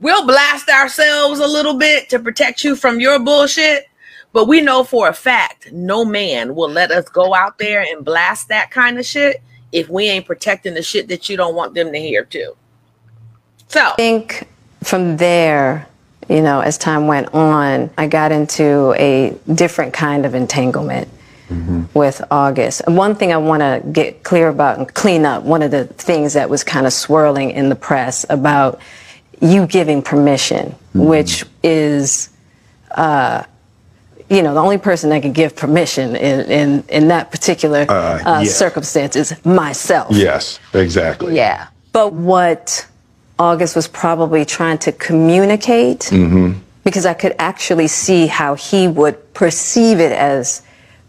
We'll 0.00 0.26
blast 0.26 0.68
ourselves 0.68 1.40
a 1.40 1.46
little 1.46 1.74
bit 1.74 2.08
to 2.10 2.20
protect 2.20 2.62
you 2.62 2.76
from 2.76 3.00
your 3.00 3.18
bullshit, 3.18 3.88
but 4.32 4.46
we 4.46 4.60
know 4.60 4.84
for 4.84 5.08
a 5.08 5.12
fact 5.12 5.72
no 5.72 6.04
man 6.04 6.54
will 6.54 6.70
let 6.70 6.92
us 6.92 7.08
go 7.08 7.34
out 7.34 7.58
there 7.58 7.80
and 7.82 8.04
blast 8.04 8.48
that 8.48 8.70
kind 8.70 8.98
of 8.98 9.04
shit 9.04 9.42
if 9.72 9.88
we 9.88 10.08
ain't 10.08 10.24
protecting 10.26 10.74
the 10.74 10.82
shit 10.82 11.08
that 11.08 11.28
you 11.28 11.36
don't 11.36 11.56
want 11.56 11.74
them 11.74 11.92
to 11.92 11.98
hear 11.98 12.24
too. 12.24 12.56
So, 13.66 13.80
I 13.80 13.94
think 13.96 14.46
from 14.84 15.16
there, 15.16 15.88
you 16.28 16.42
know, 16.42 16.60
as 16.60 16.78
time 16.78 17.06
went 17.06 17.34
on, 17.34 17.90
I 17.98 18.06
got 18.06 18.30
into 18.30 18.94
a 18.96 19.36
different 19.52 19.94
kind 19.94 20.24
of 20.24 20.34
entanglement 20.34 21.08
mm-hmm. 21.48 21.84
with 21.92 22.22
August. 22.30 22.82
And 22.86 22.96
one 22.96 23.14
thing 23.14 23.32
I 23.32 23.36
want 23.36 23.60
to 23.60 23.82
get 23.90 24.22
clear 24.22 24.48
about 24.48 24.78
and 24.78 24.94
clean 24.94 25.24
up, 25.24 25.42
one 25.42 25.62
of 25.62 25.70
the 25.70 25.86
things 25.86 26.34
that 26.34 26.48
was 26.48 26.62
kind 26.62 26.86
of 26.86 26.92
swirling 26.92 27.50
in 27.50 27.68
the 27.68 27.76
press 27.76 28.24
about 28.30 28.80
you 29.40 29.66
giving 29.66 30.02
permission, 30.02 30.74
which 30.94 31.44
is, 31.62 32.30
uh, 32.92 33.42
you 34.28 34.42
know, 34.42 34.52
the 34.54 34.60
only 34.60 34.78
person 34.78 35.10
that 35.10 35.22
can 35.22 35.32
give 35.32 35.56
permission 35.56 36.16
in, 36.16 36.40
in, 36.50 36.84
in 36.88 37.08
that 37.08 37.30
particular 37.30 37.86
Uh, 37.88 37.92
uh, 37.92 38.40
yeah. 38.40 38.44
circumstance 38.44 39.16
is 39.16 39.34
myself. 39.44 40.14
Yes, 40.14 40.58
exactly. 40.74 41.34
Yeah. 41.36 41.68
But 41.92 42.12
what 42.12 42.86
August 43.38 43.76
was 43.76 43.88
probably 43.88 44.44
trying 44.44 44.78
to 44.78 44.92
communicate, 44.92 46.10
because 46.84 47.06
I 47.06 47.14
could 47.14 47.34
actually 47.38 47.88
see 47.88 48.26
how 48.26 48.54
he 48.54 48.88
would 48.88 49.16
perceive 49.34 50.00
it 50.00 50.12
as 50.12 50.62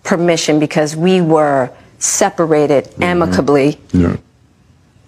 permission 0.03 0.59
because 0.59 0.95
we 0.95 1.21
were 1.21 1.69
separated 1.97 2.87
amicably. 3.01 3.79
Yeah. 3.91 4.17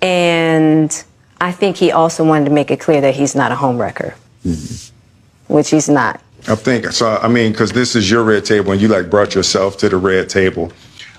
And 0.01 1.04
I 1.41 1.51
think 1.51 1.75
he 1.75 1.91
also 1.91 2.24
wanted 2.24 2.45
to 2.45 2.51
make 2.51 2.69
it 2.69 2.79
clear 2.79 3.01
that 3.01 3.15
he's 3.15 3.33
not 3.36 3.51
a 3.51 3.55
homewrecker, 3.55 4.13
which 5.48 5.71
he's 5.71 5.89
not. 5.89 6.21
I 6.48 6.53
think 6.53 6.86
so. 6.91 7.17
I 7.17 7.27
mean, 7.27 7.51
because 7.51 7.71
this 7.71 7.95
is 7.95 8.12
your 8.12 8.24
red 8.24 8.45
table, 8.45 8.71
and 8.71 8.79
you 8.79 8.88
like 8.88 9.10
brought 9.10 9.33
yourself 9.33 9.75
to 9.77 9.89
the 9.89 9.98
red 9.98 10.29
table. 10.29 10.71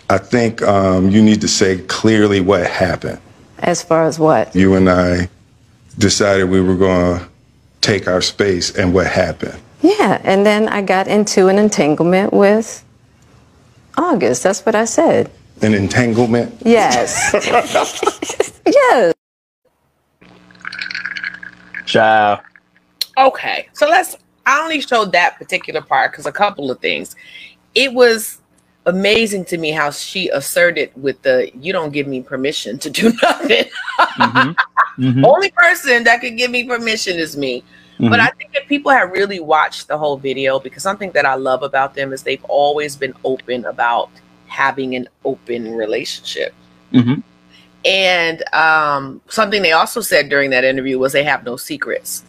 I 0.09 0.19
think 0.19 0.63
um, 0.63 1.11
you 1.11 1.23
need 1.23 1.41
to 1.41 1.49
say 1.49 1.79
clearly 1.79 2.41
what 2.41 2.65
happened. 2.69 3.21
As 3.59 3.83
far 3.83 4.05
as 4.05 4.21
what? 4.21 4.55
You 4.55 4.75
and 4.75 4.89
I 4.89 5.29
decided 5.99 6.45
we 6.45 6.61
were 6.61 6.77
going 6.77 7.19
to 7.19 7.29
take 7.81 8.07
our 8.07 8.21
space 8.21 8.77
and 8.77 8.95
what 8.95 9.09
happened. 9.09 9.59
Yeah, 9.81 10.21
and 10.23 10.47
then 10.47 10.69
I 10.69 10.83
got 10.83 11.09
into 11.09 11.49
an 11.49 11.59
entanglement 11.59 12.33
with 12.33 12.85
August. 13.99 14.45
That's 14.45 14.65
what 14.65 14.77
I 14.77 14.85
said. 14.85 15.33
An 15.63 15.75
entanglement. 15.75 16.63
Yes. 16.65 17.31
yes. 18.67 19.15
Ciao. 21.93 22.41
Okay, 23.19 23.69
so 23.75 23.87
let's. 23.87 24.17
I 24.47 24.63
only 24.63 24.81
showed 24.81 25.13
that 25.13 25.37
particular 25.37 25.83
part 25.83 26.11
because 26.11 26.25
a 26.25 26.33
couple 26.33 26.71
of 26.71 26.79
things. 26.81 27.17
It 27.75 27.93
was 27.93 28.41
amazing 28.87 29.45
to 29.47 29.59
me 29.59 29.73
how 29.73 29.91
she 29.91 30.31
asserted 30.31 30.91
with 30.97 31.21
the 31.21 31.51
"you 31.55 31.71
don't 31.71 31.93
give 31.93 32.07
me 32.07 32.23
permission 32.23 32.79
to 32.79 32.89
do 32.89 33.13
nothing." 33.23 33.67
Mhm. 34.17 34.57
Mhm. 34.99 35.27
Only 35.27 35.51
person 35.51 36.03
that 36.05 36.23
could 36.23 36.39
give 36.39 36.51
me 36.51 36.65
permission 36.65 37.19
is 37.19 37.37
me. 37.37 37.63
But 37.99 38.21
Mhm. 38.21 38.27
I 38.27 38.31
think 38.39 38.53
if 38.55 38.67
people 38.69 38.91
have 38.91 39.11
really 39.11 39.41
watched 39.41 39.89
the 39.89 39.99
whole 39.99 40.17
video, 40.17 40.59
because 40.59 40.83
something 40.83 41.11
that 41.13 41.27
I 41.27 41.35
love 41.35 41.63
about 41.63 41.95
them 41.95 42.15
is 42.15 42.23
they've 42.23 42.45
always 42.49 42.97
been 42.97 43.13
open 43.23 43.67
about 43.67 44.09
having 44.47 44.95
an 44.97 45.09
open 45.27 45.75
relationship. 45.75 46.55
Mhm. 46.95 47.23
And 47.85 48.43
um, 48.55 49.21
something 49.29 49.63
they 49.63 49.73
also 49.73 50.01
said 50.01 50.29
during 50.29 50.51
that 50.51 50.65
interview 50.65 50.99
was 50.99 51.13
they 51.13 51.25
have 51.25 51.45
no 51.45 51.57
secrets. 51.57 52.25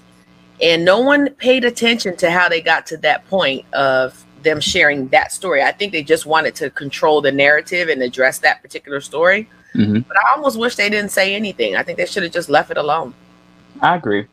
And 0.62 0.86
no 0.86 1.00
one 1.00 1.29
paid 1.31 1.65
attention 1.65 2.15
to 2.17 2.31
how 2.31 2.50
they 2.50 2.62
got 2.62 2.86
to 2.88 2.98
that 2.98 3.27
point 3.29 3.65
of 3.74 4.24
them 4.43 4.60
sharing 4.60 5.07
that 5.10 5.31
story. 5.31 5.62
I 5.62 5.72
think 5.72 5.91
they 5.91 6.03
just 6.03 6.25
wanted 6.25 6.55
to 6.55 6.69
control 6.69 7.22
the 7.22 7.31
narrative 7.31 7.89
and 7.89 8.01
address 8.01 8.39
that 8.39 8.62
particular 8.62 9.00
story. 9.01 9.48
Mhm. 9.75 10.05
But 10.07 10.17
I 10.17 10.31
almost 10.36 10.57
wish 10.60 10.75
they 10.75 10.89
didn't 10.89 11.12
say 11.12 11.36
anything. 11.36 11.75
I 11.75 11.83
think 11.83 11.98
they 11.98 12.05
should 12.05 12.24
have 12.24 12.31
just 12.31 12.50
left 12.50 12.69
it 12.72 12.77
alone. 12.77 13.13
I 13.81 13.95
agree. 13.95 14.27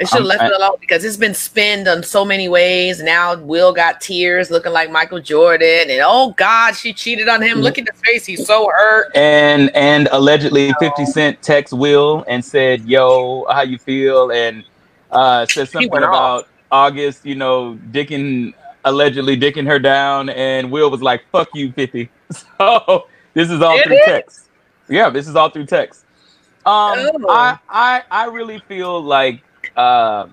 They 0.00 0.06
should 0.06 0.18
have 0.20 0.26
left 0.26 0.42
I- 0.42 0.46
it 0.46 0.52
alone 0.54 0.76
because 0.80 1.04
it's 1.04 1.18
been 1.18 1.34
spinned 1.34 1.86
on 1.86 2.02
so 2.02 2.24
many 2.24 2.48
ways. 2.48 3.02
Now 3.02 3.36
Will 3.36 3.70
got 3.74 4.00
tears 4.00 4.50
looking 4.50 4.72
like 4.72 4.90
Michael 4.90 5.20
Jordan, 5.20 5.90
and 5.90 6.00
oh 6.02 6.32
God, 6.38 6.72
she 6.72 6.94
cheated 6.94 7.28
on 7.28 7.42
him. 7.42 7.60
Look 7.60 7.76
at 7.78 7.84
the 7.84 7.92
face; 8.02 8.24
he's 8.24 8.46
so 8.46 8.70
hurt. 8.74 9.14
And 9.14 9.70
and 9.76 10.08
allegedly 10.10 10.72
50 10.80 11.04
Cent 11.04 11.42
text 11.42 11.74
Will 11.74 12.24
and 12.28 12.42
said, 12.42 12.82
Yo, 12.86 13.44
how 13.50 13.60
you 13.60 13.76
feel? 13.78 14.32
And 14.32 14.64
uh 15.12 15.44
said 15.44 15.68
something 15.68 15.90
went 15.90 16.04
off. 16.06 16.10
about 16.14 16.48
August, 16.72 17.26
you 17.26 17.34
know, 17.34 17.78
dicking 17.90 18.54
allegedly 18.86 19.36
dicking 19.38 19.66
her 19.66 19.78
down, 19.78 20.30
and 20.30 20.70
Will 20.70 20.90
was 20.90 21.02
like, 21.02 21.22
Fuck 21.30 21.48
you, 21.54 21.72
50. 21.72 22.08
So 22.58 23.06
this 23.34 23.50
is 23.50 23.60
all 23.60 23.76
It 23.76 23.84
through 23.84 23.96
is? 23.96 24.04
text. 24.06 24.48
Yeah, 24.88 25.10
this 25.10 25.28
is 25.28 25.36
all 25.36 25.50
through 25.50 25.66
text. 25.66 26.06
Um 26.64 26.94
Oh. 26.96 27.26
I 27.28 27.58
I 27.68 28.02
I 28.10 28.24
really 28.26 28.60
feel 28.60 29.02
like 29.02 29.42
uh 29.76 30.26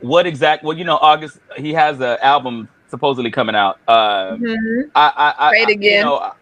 what 0.00 0.26
exact 0.26 0.62
well, 0.64 0.76
you 0.76 0.84
know, 0.84 0.98
August 0.98 1.38
he 1.56 1.72
has 1.72 2.00
an 2.00 2.18
album 2.22 2.68
supposedly 2.88 3.30
coming 3.30 3.54
out. 3.56 3.80
Uh 3.88 4.38
Mhm. 4.38 4.90
I 4.94 5.12
I, 5.16 5.34
I 5.38 5.72
again. 5.72 5.98
You 5.98 6.04
know, 6.04 6.32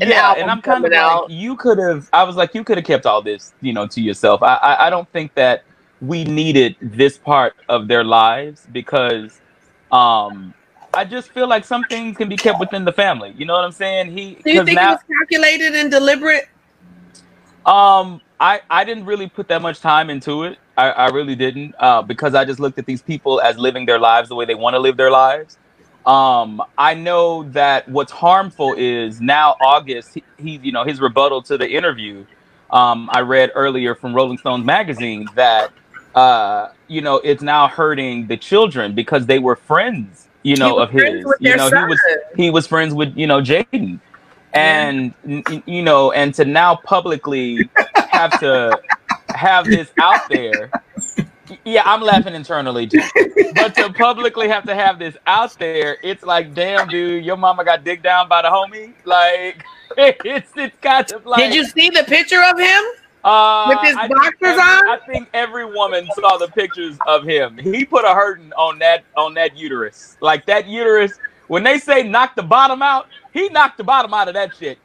An 0.00 0.08
yeah, 0.08 0.32
and 0.32 0.50
I'm 0.50 0.62
kind 0.62 0.84
of 0.84 0.92
coming 0.92 0.92
like, 0.92 1.24
out. 1.24 1.30
you 1.30 1.56
could 1.56 1.78
have. 1.78 2.08
I 2.12 2.24
was 2.24 2.36
like, 2.36 2.54
you 2.54 2.64
could 2.64 2.78
have 2.78 2.86
kept 2.86 3.06
all 3.06 3.22
this, 3.22 3.52
you 3.60 3.72
know, 3.72 3.86
to 3.88 4.00
yourself. 4.00 4.42
I, 4.42 4.54
I, 4.56 4.86
I 4.86 4.90
don't 4.90 5.10
think 5.12 5.34
that 5.34 5.64
we 6.00 6.24
needed 6.24 6.76
this 6.80 7.18
part 7.18 7.54
of 7.68 7.86
their 7.88 8.04
lives 8.04 8.66
because, 8.72 9.40
um, 9.92 10.54
I 10.94 11.04
just 11.04 11.32
feel 11.32 11.48
like 11.48 11.64
some 11.64 11.84
things 11.84 12.16
can 12.16 12.28
be 12.28 12.38
kept 12.38 12.58
within 12.58 12.84
the 12.84 12.92
family. 12.92 13.34
You 13.36 13.44
know 13.46 13.54
what 13.54 13.64
I'm 13.64 13.72
saying? 13.72 14.10
He 14.12 14.38
Do 14.44 14.50
you 14.52 14.64
think 14.64 14.76
now, 14.76 14.92
it 14.92 14.92
was 14.92 15.00
calculated 15.20 15.74
and 15.74 15.90
deliberate? 15.90 16.44
um, 17.66 18.20
I 18.40 18.62
I 18.70 18.84
didn't 18.84 19.04
really 19.04 19.28
put 19.28 19.48
that 19.48 19.60
much 19.60 19.80
time 19.80 20.10
into 20.10 20.44
it. 20.44 20.58
I, 20.76 20.90
I 20.90 21.08
really 21.10 21.36
didn't, 21.36 21.74
uh, 21.78 22.00
because 22.00 22.34
I 22.34 22.46
just 22.46 22.58
looked 22.58 22.78
at 22.78 22.86
these 22.86 23.02
people 23.02 23.40
as 23.42 23.58
living 23.58 23.84
their 23.84 23.98
lives 23.98 24.30
the 24.30 24.34
way 24.34 24.46
they 24.46 24.54
want 24.54 24.74
to 24.74 24.78
live 24.78 24.96
their 24.96 25.10
lives. 25.10 25.58
Um, 26.06 26.62
I 26.78 26.94
know 26.94 27.42
that 27.50 27.86
what's 27.86 28.10
harmful 28.10 28.74
is 28.78 29.20
now 29.20 29.56
August. 29.60 30.14
He, 30.14 30.24
he 30.38 30.56
you 30.62 30.72
know, 30.72 30.84
his 30.84 31.00
rebuttal 31.00 31.42
to 31.42 31.58
the 31.58 31.68
interview. 31.68 32.24
Um, 32.70 33.10
I 33.12 33.20
read 33.20 33.52
earlier 33.54 33.94
from 33.94 34.14
Rolling 34.14 34.38
Stones 34.38 34.64
magazine 34.64 35.28
that 35.34 35.70
uh, 36.14 36.70
you 36.88 37.02
know 37.02 37.16
it's 37.16 37.42
now 37.42 37.68
hurting 37.68 38.26
the 38.26 38.38
children 38.38 38.94
because 38.94 39.26
they 39.26 39.38
were 39.38 39.56
friends, 39.56 40.28
you 40.42 40.56
know, 40.56 40.78
of 40.78 40.90
his. 40.90 41.26
You 41.40 41.56
know, 41.56 41.68
he 41.68 41.84
was 41.84 42.00
he 42.36 42.50
was 42.50 42.66
friends 42.66 42.94
with 42.94 43.14
you 43.16 43.26
know 43.26 43.42
Jaden, 43.42 44.00
and 44.54 45.12
you 45.66 45.82
know, 45.82 46.12
and 46.12 46.34
to 46.34 46.46
now 46.46 46.76
publicly 46.76 47.68
have 48.20 48.40
to 48.40 48.80
have 49.34 49.64
this 49.64 49.90
out 50.00 50.28
there. 50.28 50.70
Yeah, 51.64 51.82
I'm 51.84 52.00
laughing 52.00 52.34
internally, 52.34 52.86
too. 52.86 53.00
but 53.54 53.74
to 53.74 53.92
publicly 53.92 54.48
have 54.48 54.64
to 54.66 54.74
have 54.74 54.98
this 54.98 55.16
out 55.26 55.58
there, 55.58 55.96
it's 56.02 56.22
like, 56.22 56.54
damn, 56.54 56.86
dude, 56.88 57.24
your 57.24 57.36
mama 57.36 57.64
got 57.64 57.82
digged 57.82 58.04
down 58.04 58.28
by 58.28 58.42
the 58.42 58.48
homie. 58.48 58.92
Like, 59.04 59.64
it's 59.96 60.50
it's 60.54 60.76
kind 60.80 61.10
of 61.12 61.26
like. 61.26 61.40
Did 61.40 61.54
you 61.54 61.64
see 61.66 61.90
the 61.90 62.04
picture 62.04 62.42
of 62.42 62.58
him? 62.58 62.84
Uh, 63.22 63.66
with 63.68 63.80
his 63.80 63.96
I 63.96 64.08
boxers 64.08 64.36
every- 64.42 64.62
on? 64.62 64.88
I 64.88 64.98
think 65.06 65.28
every 65.34 65.66
woman 65.66 66.08
saw 66.14 66.38
the 66.38 66.48
pictures 66.48 66.96
of 67.06 67.24
him. 67.24 67.58
He 67.58 67.84
put 67.84 68.04
a 68.04 68.14
hurting 68.14 68.52
on 68.52 68.78
that 68.78 69.04
on 69.16 69.34
that 69.34 69.56
uterus. 69.56 70.16
Like 70.20 70.46
that 70.46 70.66
uterus. 70.66 71.12
When 71.48 71.64
they 71.64 71.78
say 71.78 72.04
knock 72.04 72.36
the 72.36 72.44
bottom 72.44 72.80
out, 72.80 73.08
he 73.32 73.48
knocked 73.48 73.76
the 73.76 73.84
bottom 73.84 74.14
out 74.14 74.28
of 74.28 74.34
that 74.34 74.54
shit. 74.56 74.78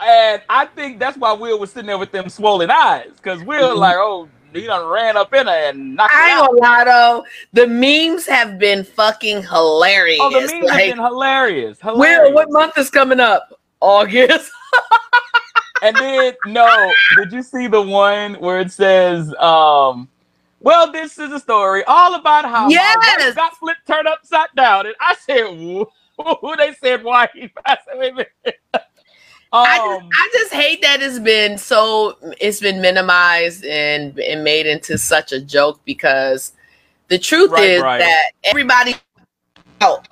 And 0.00 0.42
I 0.48 0.66
think 0.66 0.98
that's 0.98 1.16
why 1.18 1.32
Will 1.32 1.58
was 1.58 1.72
sitting 1.72 1.86
there 1.88 1.98
with 1.98 2.12
them 2.12 2.28
swollen 2.28 2.70
eyes, 2.70 3.10
because 3.16 3.42
Will 3.42 3.76
Mhm. 3.76 3.80
like, 3.80 3.96
oh, 3.96 4.28
he 4.52 4.66
done 4.66 4.86
ran 4.86 5.16
up 5.16 5.32
in 5.34 5.46
there 5.46 5.70
and 5.70 5.94
knocked 5.96 6.14
I 6.14 6.26
it 6.28 6.30
ain't 6.30 6.40
out. 6.40 6.60
gonna 6.60 6.84
though, 6.84 7.24
the 7.52 7.66
memes 7.66 8.26
have 8.26 8.58
been 8.58 8.84
fucking 8.84 9.42
hilarious. 9.42 10.18
Oh, 10.20 10.30
the 10.30 10.40
memes 10.46 10.70
Like, 10.70 10.84
have 10.86 10.96
been 10.96 11.04
hilarious. 11.04 11.78
Will, 11.84 12.32
what 12.32 12.50
month 12.50 12.78
is 12.78 12.90
coming 12.90 13.20
up? 13.20 13.60
August. 13.80 14.50
And 15.80 15.96
then 16.00 16.34
no, 16.44 16.92
did 17.14 17.32
you 17.32 17.40
see 17.42 17.68
the 17.68 17.80
one 17.80 18.34
where 18.34 18.58
it 18.58 18.72
says, 18.72 19.32
um, 19.36 20.08
well, 20.60 20.90
this 20.90 21.18
is 21.18 21.30
a 21.30 21.38
story 21.38 21.84
all 21.86 22.16
about 22.16 22.44
how 22.44 22.68
my 22.68 22.72
Yes! 22.72 23.34
got 23.36 23.56
flipped 23.56 23.86
turned 23.86 24.08
upside 24.08 24.48
down. 24.56 24.86
And 24.86 24.96
I 25.00 25.14
said, 25.14 25.44
who 26.40 26.56
they 26.56 26.74
said 26.74 27.04
why 27.04 27.28
he 27.32 27.46
passed 27.48 27.86
away. 27.92 28.26
I 29.52 29.78
um, 29.78 30.08
just, 30.10 30.12
I 30.12 30.30
just 30.32 30.52
hate 30.52 30.82
that 30.82 31.00
it's 31.00 31.18
been 31.18 31.56
so 31.56 32.18
it's 32.40 32.60
been 32.60 32.80
minimized 32.80 33.64
and 33.64 34.18
and 34.18 34.44
made 34.44 34.66
into 34.66 34.98
such 34.98 35.32
a 35.32 35.40
joke 35.40 35.80
because 35.84 36.52
the 37.08 37.18
truth 37.18 37.52
Right, 37.52 37.64
is 37.64 37.82
right. 37.82 37.98
that 37.98 38.32
everybody 38.44 38.96
oh 39.80 40.02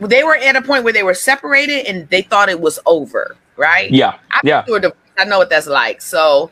they 0.00 0.22
were 0.22 0.36
at 0.36 0.54
a 0.54 0.62
point 0.62 0.84
where 0.84 0.92
they 0.92 1.02
were 1.02 1.14
separated 1.14 1.86
and 1.86 2.08
they 2.10 2.22
thought 2.22 2.48
it 2.48 2.60
was 2.60 2.78
over 2.86 3.36
right 3.56 3.90
yeah, 3.90 4.18
I, 4.30 4.40
yeah. 4.44 4.64
I 5.18 5.24
know 5.24 5.38
what 5.38 5.50
that's 5.50 5.66
like 5.66 6.00
so 6.00 6.50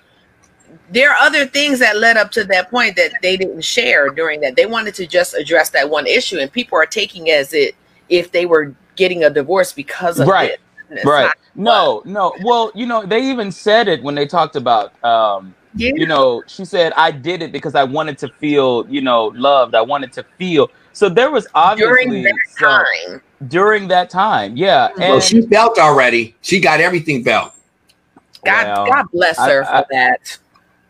there 0.91 1.11
are 1.11 1.17
other 1.17 1.47
things 1.47 1.79
that 1.81 1.97
led 1.97 2.17
up 2.17 2.31
to 2.33 2.45
that 2.45 2.71
point 2.71 2.97
that 2.97 3.13
they 3.23 3.37
didn't 3.37 3.63
share 3.63 4.09
during 4.09 4.41
that 4.41 4.57
they 4.57 4.67
wanted 4.67 4.95
to 4.95 5.07
just 5.07 5.35
address 5.35 5.71
that 5.71 5.89
one 5.89 6.07
issue 6.07 6.39
and 6.39 6.51
people 6.51 6.79
are 6.79 6.87
taking 6.87 7.31
as 7.31 7.53
it 7.53 7.77
if 8.09 8.33
they 8.33 8.47
were 8.47 8.75
getting 8.97 9.25
a 9.25 9.31
divorce 9.31 9.73
because 9.73 10.19
of 10.19 10.27
Right. 10.29 10.51
it 10.53 10.61
And 10.91 10.99
it's 10.99 11.07
right. 11.07 11.25
not- 11.25 11.37
No, 11.55 12.03
no. 12.05 12.35
Well, 12.45 12.71
you 12.75 12.85
know, 12.87 13.07
they 13.07 13.31
even 13.31 13.51
said 13.51 13.89
it 13.89 14.03
when 14.03 14.15
they 14.15 14.27
talked 14.27 14.57
about 14.57 14.93
um, 15.05 15.55
yeah. 15.75 15.93
you 15.95 16.07
know, 16.07 16.43
she 16.47 16.65
said, 16.65 16.93
I 16.97 17.11
did 17.11 17.43
it 17.43 17.53
because 17.53 17.75
I 17.75 17.85
wanted 17.85 18.19
to 18.19 18.29
feel, 18.29 18.87
you 18.89 19.01
know, 19.01 19.27
loved. 19.37 19.75
I 19.75 19.81
wanted 19.81 20.13
to 20.15 20.25
feel. 20.37 20.71
So 20.93 21.09
there 21.09 21.31
was 21.31 21.47
obviously 21.55 22.05
during 22.05 22.23
that 22.25 22.35
some- 22.59 22.85
time 23.09 23.23
during 23.49 23.89
that 23.89 24.11
time. 24.11 24.55
Yeah. 24.57 24.89
And 24.89 24.99
Well, 24.99 25.21
she 25.21 25.41
felt 25.43 25.79
already. 25.79 26.37
She 26.43 26.61
got 26.61 26.81
everything 26.81 27.25
felt. 27.25 27.55
God, 28.45 28.67
well, 28.67 28.87
God 28.87 29.07
bless 29.13 29.39
her 29.39 29.65
I- 29.65 29.81
for 29.83 29.87
that. 29.93 30.39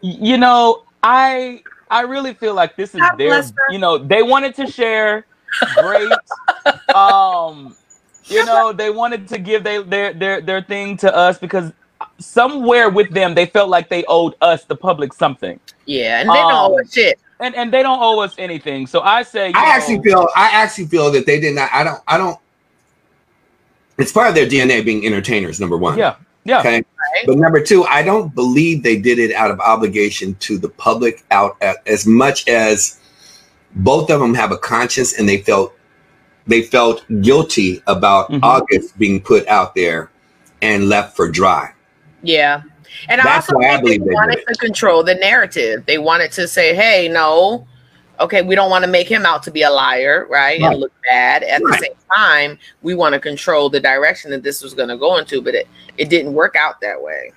you 0.01 0.37
know, 0.37 0.83
I 1.03 1.63
I 1.91 2.03
really 2.03 2.35
feel 2.35 2.55
like 2.55 2.77
this 2.77 2.95
is 2.95 3.01
God 3.01 3.19
their 3.19 3.43
you 3.71 3.79
know, 3.79 3.99
they 3.99 4.23
wanted 4.23 4.55
to 4.57 4.67
share 4.67 5.27
great 5.77 6.11
um 6.95 7.77
you 8.25 8.45
know, 8.45 8.73
they 8.73 8.91
wanted 8.91 9.29
to 9.29 9.39
give 9.39 9.65
they, 9.65 9.83
their 9.83 10.13
their 10.13 10.41
their 10.41 10.63
thing 10.63 10.97
to 10.99 11.15
us 11.15 11.39
because 11.39 11.73
somewhere 12.19 12.91
with 12.91 13.11
them 13.11 13.35
they 13.35 13.47
felt 13.47 13.69
like 13.69 13.89
they 13.89 14.05
owed 14.05 14.35
us 14.41 14.65
the 14.65 14.77
public 14.77 15.13
something. 15.13 15.59
Yeah, 15.87 16.21
and 16.21 16.29
they 16.29 16.35
don't 16.35 16.53
Um, 16.53 16.73
owe 16.73 16.79
a 16.79 16.87
shit. 16.87 17.19
And 17.41 17.55
and 17.55 17.73
they 17.73 17.83
don't 17.83 18.03
owe 18.03 18.21
us 18.21 18.35
anything. 18.39 18.87
So 18.87 19.01
I 19.01 19.23
say 19.23 19.49
you 19.49 19.55
I 19.57 19.65
know, 19.65 19.73
actually 19.73 20.03
feel. 20.03 20.29
I 20.37 20.51
actually 20.53 20.87
feel 20.87 21.11
that 21.13 21.27
they 21.27 21.41
did 21.41 21.55
not. 21.55 21.71
I 21.73 21.83
don't. 21.85 22.01
I 22.07 22.19
don't. 22.19 22.39
It's 23.99 24.13
part 24.13 24.29
of 24.29 24.35
their 24.35 24.47
DNA 24.47 24.85
being 24.85 25.07
entertainers. 25.07 25.59
Number 25.61 25.77
one. 25.77 25.99
Yeah. 25.99 26.17
Yeah. 26.45 26.61
Okay. 26.61 26.83
But 27.27 27.37
number 27.37 27.63
two, 27.63 27.85
I 27.85 28.03
don't 28.03 28.35
believe 28.35 28.83
they 28.83 28.99
did 28.99 29.19
it 29.19 29.33
out 29.35 29.51
of 29.51 29.61
obligation 29.61 30.35
to 30.37 30.59
the 30.59 30.69
public, 30.71 31.25
out 31.31 31.57
at, 31.61 31.77
as 31.87 32.07
much 32.07 32.49
as 32.49 32.99
both 33.77 34.11
of 34.11 34.21
them 34.21 34.35
have 34.35 34.51
a 34.53 34.59
conscience 34.59 35.19
and 35.19 35.29
they 35.29 35.39
felt 35.39 35.75
they 36.47 36.63
felt 36.63 37.05
guilty 37.21 37.83
about 37.87 38.31
Mhm. 38.31 38.41
August 38.43 38.99
being 38.99 39.21
put 39.21 39.47
out 39.49 39.75
there 39.75 40.11
and 40.63 40.89
left 40.89 41.17
for 41.17 41.29
dry. 41.29 41.71
Yeah. 42.23 42.63
And 43.09 43.21
I 43.21 43.25
That's 43.25 43.49
also 43.49 43.59
why 43.61 43.71
I 43.71 43.77
they 43.77 43.83
believe 43.99 44.05
they 44.05 44.15
wanted 44.15 44.45
to 44.47 44.55
control 44.57 45.03
the 45.03 45.15
narrative. 45.15 45.85
They 45.87 45.99
wanted 45.99 46.33
to 46.33 46.49
say, 46.49 46.75
"Hey, 46.75 47.09
no, 47.09 47.67
okay, 48.19 48.43
we 48.43 48.55
don't 48.55 48.69
want 48.69 48.85
to 48.85 48.91
make 48.91 49.09
him 49.09 49.25
out 49.25 49.43
to 49.45 49.51
be 49.51 49.63
a 49.63 49.71
liar, 49.71 50.27
right, 50.29 50.61
Right. 50.61 50.73
and 50.73 50.81
look 50.81 50.93
bad." 51.09 51.43
At 51.45 51.63
Right. 51.63 51.79
the 51.81 51.85
same 51.87 51.95
time, 52.15 52.59
we 52.83 52.95
want 52.95 53.15
to 53.15 53.21
control 53.21 53.71
the 53.71 53.81
direction 53.81 54.31
that 54.33 54.43
this 54.43 54.63
was 54.63 54.75
going 54.75 54.89
to 54.89 54.97
go 54.97 55.17
into, 55.19 55.41
but 55.41 55.55
it 55.55 55.69
it 55.99 56.09
didn't 56.09 56.33
work 56.35 56.57
out 56.57 56.81
that 56.81 57.01
way. 57.01 57.33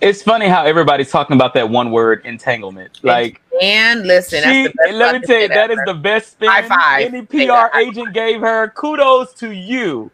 It's 0.00 0.22
funny 0.22 0.46
how 0.48 0.64
everybody's 0.64 1.10
talking 1.10 1.34
about 1.36 1.52
that 1.54 1.68
one 1.68 1.90
word 1.90 2.22
entanglement. 2.24 2.98
Like, 3.02 3.40
And 3.60 4.06
listen, 4.06 4.42
she, 4.42 4.62
that's 4.64 4.74
the 4.74 4.82
best 4.84 4.94
let 4.94 5.20
me 5.20 5.26
tell 5.26 5.36
you, 5.36 5.42
shit 5.42 5.50
that 5.54 5.70
is 5.70 5.78
ever. 5.78 5.92
the 5.92 5.94
best 5.94 6.32
spin 6.32 6.50
any 6.98 7.22
PR 7.22 7.76
agent 7.76 8.12
gave 8.12 8.40
her. 8.40 8.68
Kudos 8.70 9.34
to 9.34 9.50
you 9.50 10.10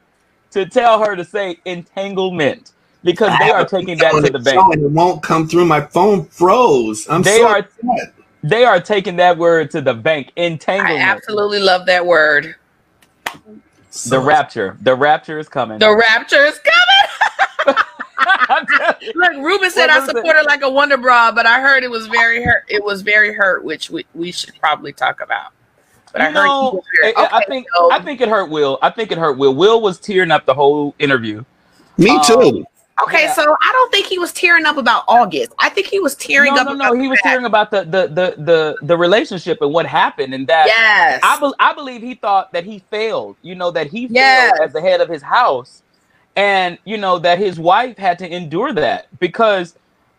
to 0.50 0.66
tell 0.66 1.02
her 1.04 1.16
to 1.16 1.25
say 1.25 1.59
entanglement 1.64 2.73
because 3.04 3.30
I 3.30 3.47
they 3.47 3.50
are 3.50 3.64
taking 3.64 3.99
that 3.99 4.12
to 4.12 4.20
the 4.30 4.38
bank. 4.38 4.75
It 4.75 4.80
won't 4.82 5.23
come 5.23 5.49
through. 5.49 5.64
My 5.66 5.80
phone 5.80 6.25
froze. 6.26 7.09
I'm 7.09 7.23
They 7.23 7.38
so 7.38 7.49
are- 7.49 7.59
upset. 7.59 8.14
They 8.42 8.64
are 8.64 8.80
taking 8.80 9.16
that 9.16 9.37
word 9.37 9.70
to 9.73 9.82
the 9.82 9.92
bank. 9.92 10.32
Entanglement. 10.37 10.99
I 11.02 11.02
absolutely 11.02 11.59
love 11.61 11.85
that 11.87 12.04
word. 12.06 12.54
So 13.90 14.11
The 14.11 14.20
rapture. 14.20 14.78
The 14.80 14.94
rapture 14.94 15.38
is 15.38 15.49
coming. 15.49 15.78
The 15.78 15.94
rapture 15.94 16.44
is 16.44 16.59
coming. 16.59 17.00
I'm 18.20 18.66
telling 18.66 18.94
you. 19.00 19.12
Look, 19.14 19.32
Ruben 19.44 19.70
said 19.70 19.90
I 19.90 19.98
was 20.00 20.08
support 20.10 20.36
her 20.36 20.42
like 20.44 20.62
a 20.62 20.70
wonder 20.70 20.96
bra, 20.96 21.32
but 21.32 21.46
I 21.46 21.60
heard 21.60 21.82
it 21.82 21.90
was 21.90 22.06
very 22.06 22.42
hurt. 22.42 22.64
It 22.68 22.82
was 22.84 23.02
very 23.02 23.32
hurt, 23.32 23.64
which 23.64 23.90
we, 23.90 24.04
we 24.14 24.32
should 24.32 24.54
probably 24.60 24.92
talk 24.92 25.20
about. 25.20 25.52
But 26.12 26.22
I 26.22 26.28
You 26.28 26.34
heard 26.34 26.44
know, 26.46 26.70
he 26.70 26.76
was 26.76 26.84
very, 27.00 27.16
I, 27.16 27.38
I 27.38 27.44
think 27.44 27.66
so- 27.76 27.92
I 27.92 28.00
think 28.02 28.20
it 28.20 28.28
hurt 28.28 28.50
Will. 28.50 28.78
I 28.82 28.90
think 28.90 29.12
it 29.12 29.18
hurt 29.18 29.38
Will. 29.38 29.54
Will 29.54 29.80
was 29.80 29.98
tearing 29.98 30.30
up 30.30 30.44
the 30.46 30.54
whole 30.54 30.94
interview. 30.98 31.44
Me 31.98 32.10
Um, 32.10 32.22
too. 32.24 32.64
Okay, 33.04 33.22
Yeah. 33.24 33.32
so 33.32 33.42
I 33.42 33.72
don't 33.72 33.90
think 33.92 34.06
he 34.06 34.18
was 34.18 34.30
tearing 34.32 34.66
up 34.66 34.76
about 34.76 35.04
August. 35.08 35.52
I 35.58 35.70
think 35.70 35.86
he 35.86 36.00
was 36.00 36.14
tearing 36.14 36.52
no, 36.54 36.60
up 36.62 36.66
no, 36.66 36.74
about 36.74 36.94
no. 36.94 37.00
He 37.00 37.08
was 37.08 37.18
that. 37.22 37.30
hearing 37.30 37.46
about 37.46 37.70
the 37.70 37.84
the 37.84 38.08
the 38.08 38.34
the, 38.42 38.76
the 38.82 38.96
relationship 38.96 39.62
and 39.62 39.72
what 39.72 39.86
happened, 39.86 40.34
and 40.34 40.46
that 40.48 40.66
Yes. 40.66 41.20
I, 41.22 41.40
be, 41.40 41.50
I 41.58 41.72
believe 41.72 42.02
he 42.02 42.14
thought 42.14 42.52
that 42.52 42.64
he 42.64 42.80
failed. 42.90 43.36
You 43.40 43.54
know 43.54 43.70
that 43.70 43.86
he 43.86 44.06
Yes. 44.10 44.50
failed 44.58 44.66
as 44.68 44.72
the 44.74 44.82
head 44.82 45.00
of 45.00 45.08
his 45.08 45.22
house, 45.22 45.82
and 46.37 46.78
you 46.84 46.96
know 46.96 47.18
that 47.18 47.38
his 47.38 47.58
wife 47.58 47.96
had 47.99 48.18
to 48.20 48.34
endure 48.34 48.72
that 48.72 49.08
because, 49.18 49.76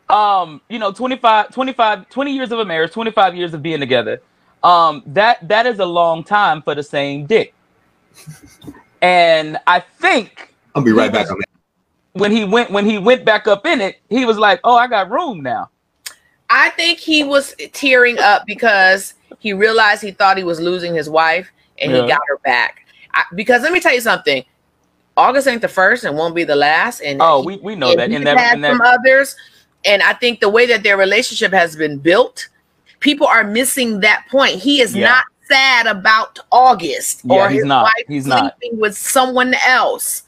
um, 0.10 0.62
you 0.70 0.78
know, 0.80 0.92
25, 0.92 1.52
25, 1.54 2.10
20 2.10 2.34
years 2.34 2.52
of 2.52 2.60
a 2.60 2.66
marriage, 2.66 2.92
twenty 2.92 3.12
five 3.12 3.36
years 3.36 3.54
of 3.54 3.62
being 3.64 3.80
together, 3.80 4.22
um, 4.64 5.04
that 5.08 5.48
that 5.48 5.66
is 5.66 5.80
a 5.80 5.86
long 5.86 6.24
time 6.24 6.62
for 6.62 6.76
the 6.76 6.84
same 6.84 7.26
dick, 7.26 7.54
and 9.02 9.58
I 9.68 9.80
think 9.80 10.54
I'll 10.76 10.84
be 10.84 10.92
right 10.92 11.12
back 11.12 11.24
was- 11.24 11.32
on 11.32 11.38
that. 11.40 12.20
when 12.20 12.32
he 12.32 12.44
went 12.44 12.72
when 12.72 12.86
he 12.86 12.98
went 12.98 13.26
back 13.26 13.48
up 13.48 13.66
in 13.66 13.82
it, 13.82 14.00
he 14.10 14.26
was 14.26 14.38
like, 14.38 14.60
"Oh, 14.64 14.76
I 14.76 14.88
got 14.88 15.10
room 15.10 15.42
now." 15.42 15.70
I 16.50 16.70
think 16.72 17.00
he 17.00 17.24
was 17.24 17.56
tearing 17.72 18.20
up 18.20 18.44
because 18.46 19.14
he 19.40 19.54
realized 19.54 20.02
he 20.02 20.12
thought 20.12 20.38
he 20.38 20.44
was 20.44 20.60
losing 20.60 20.94
his 20.94 21.10
wife 21.10 21.50
and 21.82 21.92
Yeah. 21.92 22.02
he 22.02 22.08
got 22.10 22.20
her 22.28 22.38
back. 22.44 22.86
I, 23.14 23.24
because 23.36 23.62
let 23.62 23.72
me 23.72 23.80
tell 23.80 23.94
you 23.94 24.02
something. 24.02 24.44
August 25.18 25.48
ain't 25.48 25.62
the 25.62 25.68
first 25.68 26.04
and 26.04 26.18
won't 26.18 26.34
be 26.36 26.44
the 26.44 26.56
last. 26.56 27.02
And 27.02 27.20
Oh, 27.22 27.42
he- 27.42 27.48
we, 27.48 27.58
we 27.58 27.76
know 27.76 27.92
and 27.92 28.00
that. 28.00 28.12
In 28.12 28.24
that, 28.24 28.38
had 28.38 28.56
in 28.56 28.62
that 28.62 28.72
some 28.72 28.82
others. 28.82 29.36
And 29.86 30.02
I 30.04 30.14
think 30.14 30.40
the 30.40 30.50
way 30.50 30.66
that 30.68 30.84
their 30.84 30.96
relationship 30.98 31.52
has 31.52 31.76
been 31.76 31.98
built, 31.98 32.48
people 33.00 33.28
are 33.28 33.44
missing 33.44 34.00
that 34.02 34.26
point. 34.30 34.56
He 34.56 34.82
is 34.82 34.96
Yeah. 34.96 35.10
not 35.10 35.26
sad 35.50 35.88
about 35.88 36.40
August 36.52 37.22
Yeah, 37.26 37.36
or 37.36 37.50
he's 37.50 37.60
his 37.60 37.66
not. 37.66 37.84
wife 37.84 38.06
He's 38.08 38.26
not. 38.28 38.56
sleeping 38.60 38.80
with 38.80 38.98
someone 38.98 39.54
else. 39.68 40.24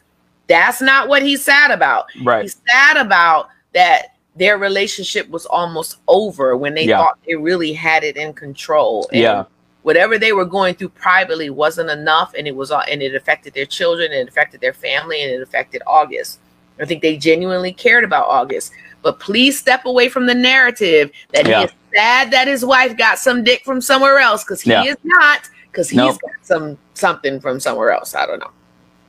That's 0.48 0.82
not 0.82 1.08
what 1.08 1.22
he's 1.24 1.44
sad 1.44 1.72
about. 1.72 2.08
right. 2.24 2.42
He's 2.42 2.58
sad 2.68 2.98
about 2.98 3.48
that 3.74 4.08
their 4.36 4.58
relationship 4.58 5.30
was 5.30 5.46
almost 5.46 5.98
over 6.08 6.58
when 6.58 6.74
they 6.74 6.86
Yeah. 6.86 6.98
thought 6.98 7.20
they 7.26 7.36
really 7.36 7.72
had 7.72 8.04
it 8.04 8.18
in 8.18 8.34
control. 8.34 9.08
And 9.14 9.22
Yeah. 9.22 9.44
Whatever 9.84 10.18
they 10.18 10.32
were 10.34 10.46
going 10.46 10.76
through 10.76 10.90
privately 10.90 11.50
wasn't 11.50 11.90
enough, 11.90 12.34
and 12.38 12.48
it 12.48 12.56
was 12.56 12.72
all, 12.72 12.84
and 12.90 13.02
it 13.02 13.16
affected 13.16 13.54
their 13.54 13.66
children, 13.66 14.12
and 14.12 14.22
it 14.22 14.28
affected 14.30 14.62
their 14.62 14.74
family, 14.74 15.22
and 15.22 15.32
it 15.32 15.42
affected 15.42 15.82
August. 15.86 16.40
I 16.80 16.86
think 16.86 17.02
they 17.02 17.18
genuinely 17.18 17.72
cared 17.74 18.04
about 18.04 18.28
August. 18.28 18.72
But 19.04 19.20
please 19.20 19.60
step 19.60 19.86
away 19.86 20.08
from 20.10 20.26
the 20.26 20.34
narrative 20.34 21.12
that 21.34 21.46
Yeah. 21.46 21.60
he 21.60 21.66
is 21.66 21.72
sad 21.94 22.32
that 22.32 22.48
his 22.48 22.66
wife 22.66 22.98
got 22.98 23.20
some 23.20 23.44
dick 23.44 23.64
from 23.66 23.82
somewhere 23.82 24.18
else 24.20 24.44
because 24.44 24.62
he 24.62 24.72
Yeah. 24.72 24.84
is 24.86 24.98
not, 25.04 25.42
because 25.72 25.90
he's 25.90 25.98
Nope. 25.98 26.20
got 26.22 26.32
some 26.42 26.78
something 26.94 27.40
from 27.42 27.60
somewhere 27.60 27.92
else. 27.92 28.16
I 28.16 28.26
don't 28.26 28.40
know. 28.40 28.52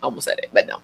Almost 0.03 0.25
said 0.25 0.39
it, 0.41 0.51
but 0.53 0.67
no. 0.67 0.81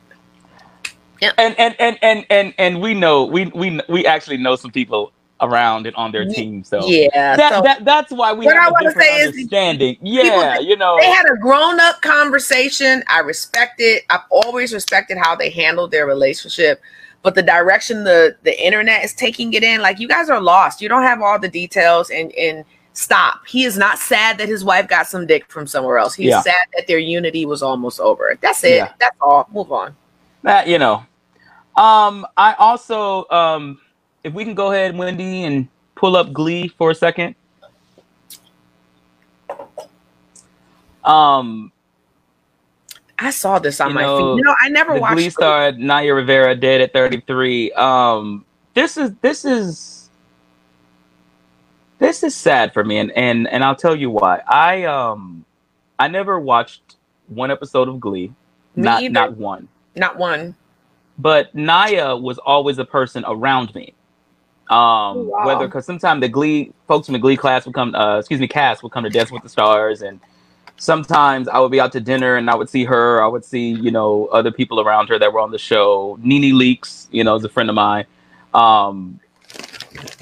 yeah. 1.21 1.33
And 1.37 1.55
and 1.59 1.75
and 1.81 1.99
and 2.01 2.25
and 2.31 2.55
and 2.57 2.81
we 2.81 2.95
know 2.95 3.25
we 3.25 3.47
we 3.47 3.81
we 3.89 4.07
actually 4.07 4.37
know 4.39 4.55
some 4.57 4.71
people 4.71 5.13
around 5.43 5.87
and 5.87 5.97
on 5.97 6.13
their 6.13 6.27
team. 6.27 6.63
So 6.65 6.81
Yeah. 6.87 7.37
that, 7.37 7.53
so- 7.55 7.63
that 7.63 7.85
that's 7.85 8.13
why 8.13 8.33
we 8.33 8.45
What 8.47 8.57
I 8.57 8.69
wanna 8.71 8.89
different 8.89 9.09
say 9.09 9.21
is 9.21 9.27
understanding. 9.29 9.97
yeah, 10.03 10.23
that- 10.41 10.65
you 10.65 10.77
know. 10.77 10.97
they 11.01 11.11
had 11.11 11.27
a 11.31 11.37
grown-up 11.37 12.01
conversation 12.03 13.03
i 13.09 13.19
respect 13.21 13.75
it 13.79 14.05
i've 14.11 14.21
always 14.31 14.73
respected 14.73 15.17
how 15.19 15.35
they 15.35 15.51
handled 15.51 15.91
their 15.91 16.07
relationship 16.07 16.81
but 17.23 17.35
the 17.35 17.43
direction 17.43 18.05
the 18.05 18.37
the 18.43 18.65
internet 18.65 19.05
is 19.05 19.13
taking 19.15 19.53
it 19.55 19.63
in 19.63 19.81
like 19.81 19.99
you 19.99 20.07
guys 20.09 20.29
are 20.31 20.41
lost 20.41 20.81
you 20.81 20.89
don't 20.89 21.03
have 21.03 21.21
all 21.23 21.39
the 21.39 21.49
details 21.49 22.11
and 22.11 22.33
and 22.33 22.65
stop 22.93 23.47
he 23.47 23.65
is 23.65 23.79
not 23.79 23.99
sad 23.99 24.37
that 24.39 24.49
his 24.49 24.65
wife 24.65 24.87
got 24.89 25.07
some 25.07 25.27
dick 25.27 25.45
from 25.51 25.67
somewhere 25.67 25.97
else 25.99 26.15
he's 26.15 26.29
Yeah. 26.31 26.43
sad 26.43 26.67
that 26.77 26.87
their 26.87 26.99
unity 26.99 27.47
was 27.47 27.63
almost 27.63 27.99
over 28.01 28.37
that's 28.41 28.63
it 28.65 28.77
Yeah. 28.77 28.93
that's 29.01 29.17
all 29.21 29.49
move 29.53 29.73
on 29.73 29.97
that 30.43 30.67
you 30.69 30.79
know. 30.79 31.03
Um, 31.77 32.27
I 32.37 32.55
also 32.59 33.27
um, 33.31 33.79
if 34.23 34.33
we 34.33 34.45
can 34.45 34.55
go 34.55 34.73
ahead, 34.73 34.97
Wendy, 34.97 35.45
and 35.45 35.69
pull 35.95 36.17
up 36.17 36.33
Glee 36.33 36.69
for 36.69 36.91
a 36.91 36.95
second. 36.95 37.35
Um, 41.03 41.73
i 43.19 43.31
saw 43.31 43.59
this 43.59 43.81
on 43.81 43.95
my 43.95 44.03
know, 44.03 44.19
feed 44.19 44.39
you 44.39 44.45
know 44.45 44.55
i 44.63 44.69
never 44.69 44.95
the 44.95 45.01
watched 45.01 45.17
Glee 45.17 45.31
star 45.31 45.73
Naya 45.73 46.15
Rivera 46.15 46.55
dead 46.55 46.83
at 46.83 46.93
33. 46.93 47.73
Um, 47.73 48.45
this 48.75 48.97
is 48.97 49.15
this 49.23 49.45
is 49.45 50.11
this 51.99 52.23
is 52.23 52.35
sad 52.35 52.73
for 52.73 52.85
me, 52.85 52.99
and 52.99 53.11
and 53.13 53.49
and 53.49 53.65
I'll 53.65 53.77
tell 53.77 53.97
you 53.97 54.11
why. 54.11 54.43
I 54.47 54.85
um 54.85 55.45
I 55.99 56.09
never 56.09 56.41
watched 56.41 56.97
one 57.29 57.51
episode 57.51 57.89
of 57.89 58.01
Glee, 58.01 58.29
Me 58.77 58.83
not 58.83 59.03
either. 59.03 59.13
not 59.13 59.37
one. 59.37 59.69
not 59.97 60.17
one 60.17 60.55
But 61.19 61.55
Naya 61.55 62.17
was 62.17 62.39
always 62.39 62.79
a 62.79 62.85
person 62.85 63.25
around 63.27 63.75
me. 63.75 63.95
Um, 64.71 64.77
Oh, 65.19 65.23
wow. 65.25 65.47
whether 65.47 65.67
because 65.67 65.85
sometimes 65.85 66.21
the 66.21 66.29
Glee 66.29 66.73
folks 66.87 67.07
from 67.07 67.15
the 67.15 67.19
Glee 67.19 67.37
class 67.37 67.67
would 67.67 67.75
come, 67.75 67.95
uh, 67.95 68.19
excuse 68.21 68.41
me, 68.41 68.49
cast 68.49 68.83
would 68.83 68.93
come 68.93 69.05
to 69.05 69.11
Dance 69.11 69.33
with 69.33 69.43
the 69.43 69.49
Stars, 69.49 70.03
and 70.03 70.21
sometimes 70.79 71.49
I 71.49 71.59
would 71.59 71.73
be 71.73 71.81
out 71.81 71.93
to 71.93 72.01
dinner 72.01 72.37
and 72.37 72.49
I 72.49 72.55
would 72.55 72.69
see 72.71 72.85
her. 72.85 73.23
I 73.23 73.27
would 73.27 73.45
see 73.45 73.71
you 73.71 73.91
know 73.91 74.27
other 74.27 74.53
people 74.53 74.81
around 74.81 75.09
her 75.09 75.19
that 75.19 75.33
were 75.33 75.41
on 75.41 75.51
the 75.51 75.59
show. 75.59 76.19
Nene 76.23 76.55
Leakes, 76.55 77.09
you 77.11 77.25
know, 77.25 77.35
is 77.37 77.45
a 77.45 77.49
friend 77.49 77.69
of 77.69 77.75
mine. 77.75 78.07
Um, 78.55 79.21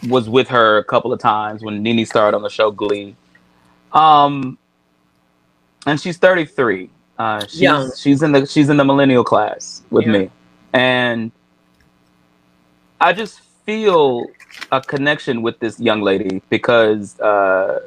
was 0.08 0.28
with 0.28 0.48
her 0.48 0.78
a 0.78 0.84
couple 0.84 1.12
of 1.12 1.20
times 1.20 1.62
when 1.62 1.82
Nene 1.82 2.06
started 2.06 2.36
on 2.36 2.42
the 2.42 2.48
show 2.50 2.70
Glee. 2.70 3.14
Um, 3.92 4.58
and 5.86 6.00
she's 6.00 6.16
33. 6.18 6.90
Uh, 7.18 7.46
she's, 7.46 7.60
Young. 7.60 7.90
she's 7.96 8.22
in 8.22 8.32
the 8.32 8.46
she's 8.46 8.68
in 8.68 8.76
the 8.76 8.84
millennial 8.84 9.24
class 9.24 9.82
with 9.90 10.06
Yeah. 10.06 10.12
me, 10.12 10.30
and 10.72 11.32
I 13.00 13.12
just 13.12 13.40
feel 13.66 14.26
a 14.72 14.80
connection 14.80 15.42
with 15.42 15.58
this 15.58 15.78
young 15.80 16.02
lady 16.02 16.42
because 16.48 17.18
uh, 17.20 17.80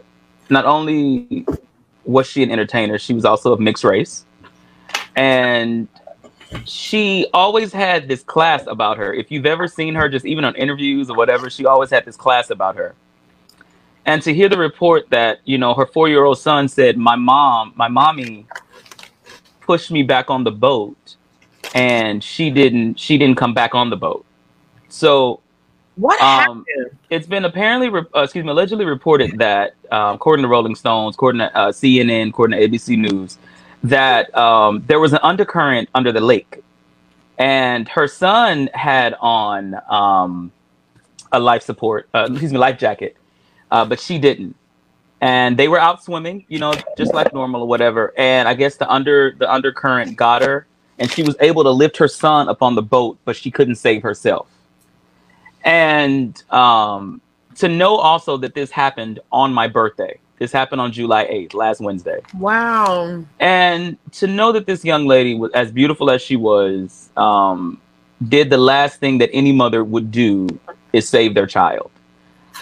not 0.50 0.66
only 0.66 1.46
was 2.06 2.28
she 2.28 2.44
an 2.44 2.52
entertainer, 2.52 2.98
she 2.98 3.14
was 3.14 3.26
also 3.26 3.54
of 3.54 3.60
mixed 3.60 3.84
race, 3.84 4.26
and 5.16 5.88
she 6.66 7.28
always 7.34 7.72
had 7.72 8.08
this 8.08 8.24
class 8.24 8.66
about 8.68 8.98
her. 8.98 9.14
If 9.14 9.32
you've 9.32 9.46
ever 9.46 9.68
seen 9.68 9.96
her, 9.96 10.10
just 10.10 10.26
even 10.26 10.44
on 10.44 10.56
interviews 10.56 11.10
or 11.10 11.16
whatever, 11.16 11.50
she 11.50 11.66
always 11.66 11.90
had 11.90 12.06
this 12.06 12.18
class 12.18 12.50
about 12.50 12.76
her. 12.76 12.96
And 14.06 14.22
to 14.24 14.34
hear 14.34 14.50
the 14.50 14.58
report 14.58 15.10
that 15.12 15.42
you 15.46 15.58
know 15.58 15.74
her 15.76 15.86
four-year-old 15.86 16.40
son 16.40 16.68
said, 16.68 16.98
"My 16.98 17.16
mom, 17.16 17.74
my 17.76 17.88
mommy, 17.88 18.48
pushed 19.62 19.92
me 19.92 20.02
back 20.04 20.30
on 20.30 20.44
the 20.44 20.52
boat, 20.52 21.16
and 21.76 22.24
she 22.24 22.50
didn't. 22.50 23.00
She 23.00 23.18
didn't 23.18 23.38
come 23.38 23.54
back 23.54 23.76
on 23.76 23.92
the 23.92 23.98
boat." 23.98 24.26
So 24.90 25.40
what 26.02 26.20
Um, 26.22 26.66
happened 26.66 26.66
it's 27.12 27.28
been 27.28 27.46
apparently, 27.46 27.90
re- 27.90 28.04
uh, 28.16 28.22
excuse 28.22 28.44
me, 28.46 28.52
allegedly 28.52 28.86
reported 28.86 29.38
that, 29.38 29.76
um, 29.92 30.16
according 30.16 30.44
to 30.44 30.50
Rolling 30.50 30.76
Stones, 30.76 31.16
according 31.16 31.40
to 31.40 31.56
uh, 31.56 31.72
CNN, 31.72 32.30
according 32.30 32.60
to 32.60 32.68
ABC 32.68 32.98
News, 32.98 33.38
that 33.84 34.36
um, 34.36 34.84
there 34.88 35.00
was 35.00 35.14
an 35.14 35.20
undercurrent 35.22 35.90
under 35.94 36.12
the 36.12 36.22
lake, 36.22 36.64
and 37.38 37.88
her 37.90 38.08
son 38.08 38.70
had 38.74 39.16
on 39.20 39.76
um, 39.90 40.52
a 41.34 41.40
life 41.40 41.64
support, 41.64 42.08
uh, 42.14 42.28
excuse 42.32 42.52
me, 42.54 42.58
life 42.58 42.80
jacket, 42.80 43.18
uh, 43.72 43.86
but 43.86 44.00
she 44.00 44.18
didn't. 44.18 44.56
And 45.20 45.58
they 45.58 45.68
were 45.68 45.80
out 45.80 46.04
swimming, 46.04 46.46
you 46.48 46.60
know, 46.60 46.74
just 46.98 47.14
like 47.14 47.32
normal 47.34 47.62
or 47.62 47.68
whatever. 47.68 48.14
And 48.18 48.48
I 48.48 48.56
guess 48.56 48.78
the 48.78 48.92
under 48.92 49.36
the 49.38 49.52
undercurrent 49.52 50.16
got 50.16 50.42
her, 50.42 50.66
and 50.98 51.12
she 51.12 51.24
was 51.24 51.36
able 51.42 51.64
to 51.64 51.72
lift 51.72 51.98
her 51.98 52.08
son 52.08 52.50
up 52.50 52.64
on 52.64 52.74
the 52.76 52.82
boat, 52.82 53.20
but 53.26 53.36
she 53.36 53.52
couldn't 53.52 53.76
save 53.76 54.02
herself 54.02 54.48
and 55.64 56.44
um, 56.52 57.22
to 57.56 57.68
know 57.68 57.96
also 57.96 58.38
that 58.38 58.54
this 58.56 58.72
happened 58.72 59.20
on 59.32 59.54
my 59.54 59.68
birthday. 59.68 60.20
This 60.40 60.52
happened 60.52 60.82
on 60.82 60.92
July 60.92 61.26
8th, 61.26 61.54
last 61.54 61.82
Wednesday. 61.82 62.20
Wow. 62.40 63.24
And 63.40 63.98
to 64.14 64.26
know 64.26 64.52
that 64.52 64.66
this 64.66 64.84
young 64.84 65.06
lady 65.06 65.36
was 65.36 65.52
as 65.52 65.72
beautiful 65.72 66.10
as 66.10 66.22
she 66.22 66.36
was, 66.36 67.10
um, 67.16 67.80
did 68.28 68.50
the 68.50 68.58
last 68.58 69.00
thing 69.00 69.20
that 69.20 69.30
any 69.34 69.52
mother 69.52 69.84
would 69.84 70.12
do 70.12 70.48
is 70.94 71.08
save 71.08 71.36
their 71.36 71.46
child. 71.46 71.92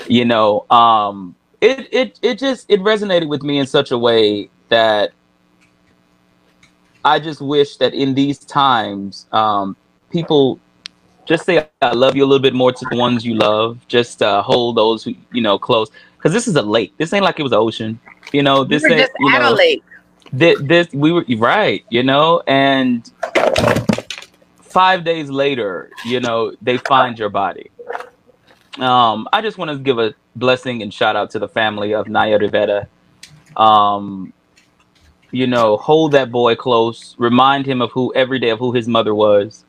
You 0.08 0.26
know, 0.26 0.66
um, 0.70 1.36
it 1.62 1.88
it 1.92 2.20
it 2.22 2.40
just 2.40 2.66
it 2.70 2.80
resonated 2.82 3.28
with 3.28 3.44
me 3.44 3.60
in 3.60 3.66
such 3.66 3.92
a 3.92 3.98
way 3.98 4.50
that 4.70 5.12
I 7.04 7.20
just 7.20 7.42
wish 7.42 7.78
that 7.78 7.94
in 7.94 8.14
these 8.14 8.40
times, 8.40 9.26
um, 9.32 9.76
people 10.10 10.60
just 11.30 11.46
say 11.46 11.66
I 11.84 11.94
love 11.94 12.16
you 12.16 12.26
a 12.26 12.28
little 12.28 12.42
bit 12.42 12.56
more 12.56 12.72
to 12.72 12.86
the 12.90 12.98
ones 12.98 13.24
you 13.24 13.36
love. 13.36 13.78
Just 13.88 14.24
uh, 14.24 14.42
hold 14.42 14.76
those 14.76 15.04
who 15.04 15.14
you 15.32 15.42
know 15.42 15.60
close 15.60 15.90
because 16.18 16.34
this 16.34 16.48
is 16.48 16.56
a 16.56 16.62
lake. 16.62 16.92
This 16.98 17.14
ain't 17.14 17.24
like 17.24 17.40
it 17.40 17.44
was 17.44 17.52
an 17.52 17.60
ocean. 17.60 18.00
You 18.34 18.42
know, 18.42 18.64
this 18.64 18.82
we 18.84 18.94
ain't 18.96 19.10
you 19.20 19.32
know 19.40 19.54
a 19.54 19.56
lake. 19.56 19.84
this, 20.34 20.60
this 20.62 20.88
we 20.92 21.12
were 21.12 21.24
right. 21.38 21.86
You 21.90 22.02
know, 22.02 22.42
and 22.48 23.10
five 24.60 25.04
days 25.04 25.30
later, 25.30 25.92
you 26.04 26.20
know, 26.20 26.52
they 26.64 26.78
find 26.78 27.18
your 27.18 27.30
body. 27.30 27.70
Um, 28.80 29.28
I 29.32 29.42
just 29.42 29.60
want 29.60 29.70
to 29.70 29.78
give 29.78 30.00
a 30.00 30.16
blessing 30.36 30.82
and 30.82 30.92
shout 30.92 31.16
out 31.16 31.30
to 31.32 31.40
the 31.40 31.48
family 31.48 31.94
of 31.94 32.08
Naya 32.08 32.40
Rivera. 32.40 32.88
Um, 33.56 34.34
you 35.32 35.46
know, 35.46 35.78
hold 35.78 36.14
that 36.14 36.32
boy 36.32 36.56
close. 36.56 37.16
Remind 37.20 37.68
him 37.68 37.82
of 37.82 37.92
who 37.92 38.12
every 38.16 38.40
day 38.40 38.50
of 38.50 38.58
who 38.58 38.72
his 38.72 38.88
mother 38.88 39.14
was, 39.14 39.64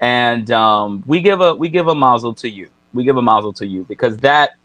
and 0.00 0.50
um, 0.50 1.02
we 1.06 1.20
give 1.20 1.40
a 1.40 1.54
we 1.54 1.68
give 1.68 1.88
a 1.88 1.94
mazel 1.94 2.34
to 2.34 2.48
you. 2.48 2.68
We 2.92 3.04
give 3.04 3.16
a 3.16 3.22
mazel 3.22 3.52
to 3.54 3.66
you 3.66 3.84
because 3.84 4.16
that 4.18 4.56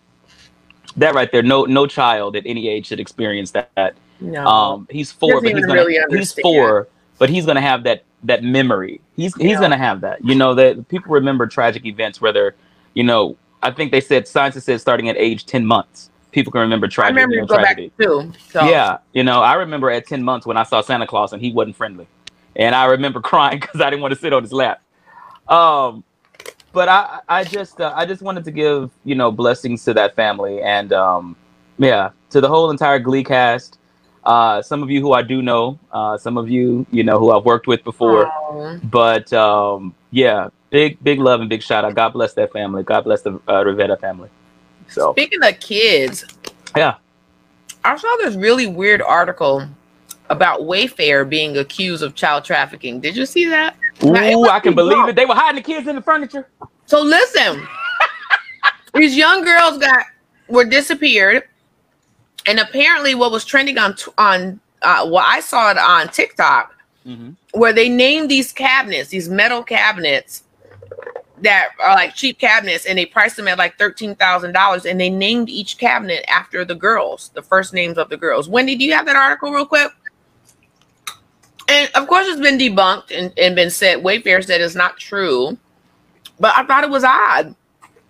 that 0.97 1.13
right 1.13 1.31
there, 1.31 1.43
no 1.43 1.65
no 1.65 1.85
child 1.85 2.35
at 2.35 2.45
any 2.45 2.69
age 2.69 2.87
should 2.87 2.99
experience 2.99 3.51
that. 3.51 3.95
No. 4.21 4.45
Um, 4.45 4.87
he's 4.89 5.11
four, 5.11 5.41
but 5.41 5.53
he's 5.55 5.65
gonna 5.65 5.83
really 5.85 5.99
he's 6.17 6.31
four, 6.33 6.87
but 7.19 7.29
he's 7.29 7.45
gonna 7.45 7.61
have 7.61 7.83
that 7.83 8.03
that 8.23 8.43
memory. 8.43 9.01
He's 9.15 9.35
he's 9.35 9.51
Yeah. 9.51 9.59
gonna 9.61 9.77
have 9.77 10.01
that. 10.01 10.23
You 10.23 10.35
know 10.35 10.55
that 10.55 10.87
people 10.87 11.11
remember 11.13 11.47
tragic 11.47 11.85
events. 11.85 12.21
Whether 12.21 12.55
you 12.93 13.03
know, 13.03 13.35
I 13.61 13.71
think 13.71 13.91
they 13.91 14.01
said 14.01 14.27
science 14.27 14.61
said 14.63 14.79
starting 14.79 15.09
at 15.09 15.17
age 15.17 15.45
ten 15.45 15.65
months, 15.65 16.09
people 16.31 16.51
can 16.51 16.61
remember 16.61 16.87
tragedy. 16.87 17.19
I 17.19 17.23
remember 17.23 17.35
you 17.35 17.45
go 17.45 17.57
back 17.57 17.77
too. 17.99 18.31
So 18.49 18.63
Yeah, 18.69 18.99
you 19.11 19.23
know, 19.23 19.41
I 19.41 19.55
remember 19.55 19.91
at 19.91 20.07
ten 20.07 20.23
months 20.23 20.45
when 20.47 20.55
I 20.55 20.63
saw 20.63 20.79
Santa 20.79 21.05
Claus 21.05 21.33
and 21.33 21.41
he 21.41 21.51
wasn't 21.51 21.75
friendly, 21.75 22.07
and 22.55 22.73
I 22.73 22.85
remember 22.85 23.19
crying 23.31 23.59
because 23.59 23.81
I 23.81 23.89
didn't 23.89 24.01
want 24.01 24.13
to 24.13 24.19
sit 24.19 24.31
on 24.31 24.43
his 24.43 24.53
lap. 24.53 24.81
Um, 25.47 26.03
but 26.75 26.89
I 26.89 27.21
I 27.27 27.43
just 27.43 27.79
uh, 27.79 27.93
I 27.95 28.05
just 28.05 28.21
wanted 28.21 28.43
to 28.45 28.51
give 28.51 28.91
you 29.03 29.15
know 29.15 29.31
blessings 29.31 29.83
to 29.85 29.93
that 29.93 30.15
family 30.15 30.61
and 30.61 30.91
um, 30.93 31.35
yeah 31.77 32.09
to 32.31 32.41
the 32.41 32.47
whole 32.47 32.69
entire 32.69 32.99
Glee 32.99 33.23
cast. 33.23 33.79
Uh, 34.23 34.61
some 34.61 34.81
of 34.81 34.89
you 34.89 35.01
who 35.01 35.13
I 35.13 35.21
do 35.21 35.41
know, 35.41 35.79
uh, 35.91 36.17
some 36.17 36.37
of 36.37 36.49
you 36.49 36.85
you 36.91 37.03
know 37.03 37.19
who 37.19 37.31
I've 37.31 37.45
worked 37.45 37.67
with 37.67 37.83
before, 37.83 38.27
Aw. 38.27 38.77
but 38.83 39.31
um, 39.33 39.95
yeah, 40.11 40.49
big 40.69 41.01
big 41.03 41.19
love 41.19 41.39
and 41.41 41.49
big 41.49 41.63
shout 41.63 41.85
out. 41.85 41.95
God 41.95 42.09
bless 42.09 42.33
that 42.33 42.51
family. 42.51 42.83
God 42.83 43.03
bless 43.05 43.21
the 43.21 43.39
uh, 43.47 43.63
Rivera 43.63 43.97
family. 43.97 44.29
So 44.89 45.13
Speaking 45.13 45.43
of 45.43 45.59
kids, 45.59 46.25
yeah, 46.75 46.95
I 47.85 47.95
saw 47.97 48.15
this 48.17 48.35
really 48.35 48.67
weird 48.67 49.01
article 49.01 49.67
about 50.29 50.61
Wayfair 50.61 51.27
being 51.29 51.55
accused 51.57 52.03
of 52.03 52.15
child 52.15 52.43
trafficking. 52.43 52.99
Did 52.99 53.15
you 53.15 53.25
see 53.25 53.45
that? 53.49 53.77
Ooh, 54.03 54.49
I 54.49 54.59
can 54.59 54.73
be 54.73 54.75
believe 54.75 55.07
it. 55.07 55.15
They 55.15 55.25
were 55.25 55.35
hiding 55.35 55.61
the 55.61 55.65
kids 55.65 55.87
in 55.87 55.95
the 55.95 56.01
furniture. 56.01 56.47
So 56.85 57.01
listen, 57.01 57.65
these 58.93 59.15
young 59.15 59.43
girls 59.43 59.77
got 59.77 60.05
were 60.47 60.65
disappeared, 60.65 61.43
and 62.47 62.59
apparently, 62.59 63.15
what 63.15 63.31
was 63.31 63.45
trending 63.45 63.77
on 63.77 63.95
on 64.17 64.59
uh, 64.81 65.07
well, 65.09 65.23
I 65.25 65.39
saw 65.39 65.71
it 65.71 65.77
on 65.77 66.09
TikTok 66.09 66.73
hmm 67.03 67.31
where 67.53 67.71
they 67.71 67.87
named 67.87 68.29
these 68.29 68.51
cabinets, 68.51 69.09
these 69.09 69.29
metal 69.29 69.63
cabinets 69.63 70.43
that 71.41 71.69
are 71.81 71.95
like 71.95 72.13
cheap 72.13 72.37
cabinets, 72.37 72.85
and 72.85 72.97
they 72.97 73.05
priced 73.05 73.37
them 73.37 73.47
at 73.47 73.57
like 73.57 73.77
thirteen 73.77 74.13
thousand 74.15 74.51
dollars, 74.51 74.85
and 74.85 74.99
they 74.99 75.09
named 75.09 75.49
each 75.49 75.77
cabinet 75.77 76.25
after 76.27 76.65
the 76.65 76.75
girls, 76.75 77.31
the 77.33 77.41
first 77.41 77.73
names 77.73 77.97
of 77.97 78.09
the 78.09 78.17
girls. 78.17 78.49
Wendy, 78.49 78.75
do 78.75 78.83
you 78.83 78.93
have 78.93 79.05
that 79.05 79.15
article 79.15 79.51
real 79.51 79.65
quick? 79.65 79.91
And 81.67 81.89
of 81.95 82.07
course, 82.07 82.27
it's 82.27 82.39
been 82.41 82.57
debunked 82.57 83.11
and, 83.11 83.33
and 83.37 83.55
been 83.55 83.71
said. 83.71 83.99
Wayfair 84.03 84.43
said 84.43 84.61
it's 84.61 84.75
not 84.75 84.97
true, 84.97 85.57
but 86.39 86.53
I 86.55 86.65
thought 86.65 86.83
it 86.83 86.89
was 86.89 87.03
odd 87.03 87.55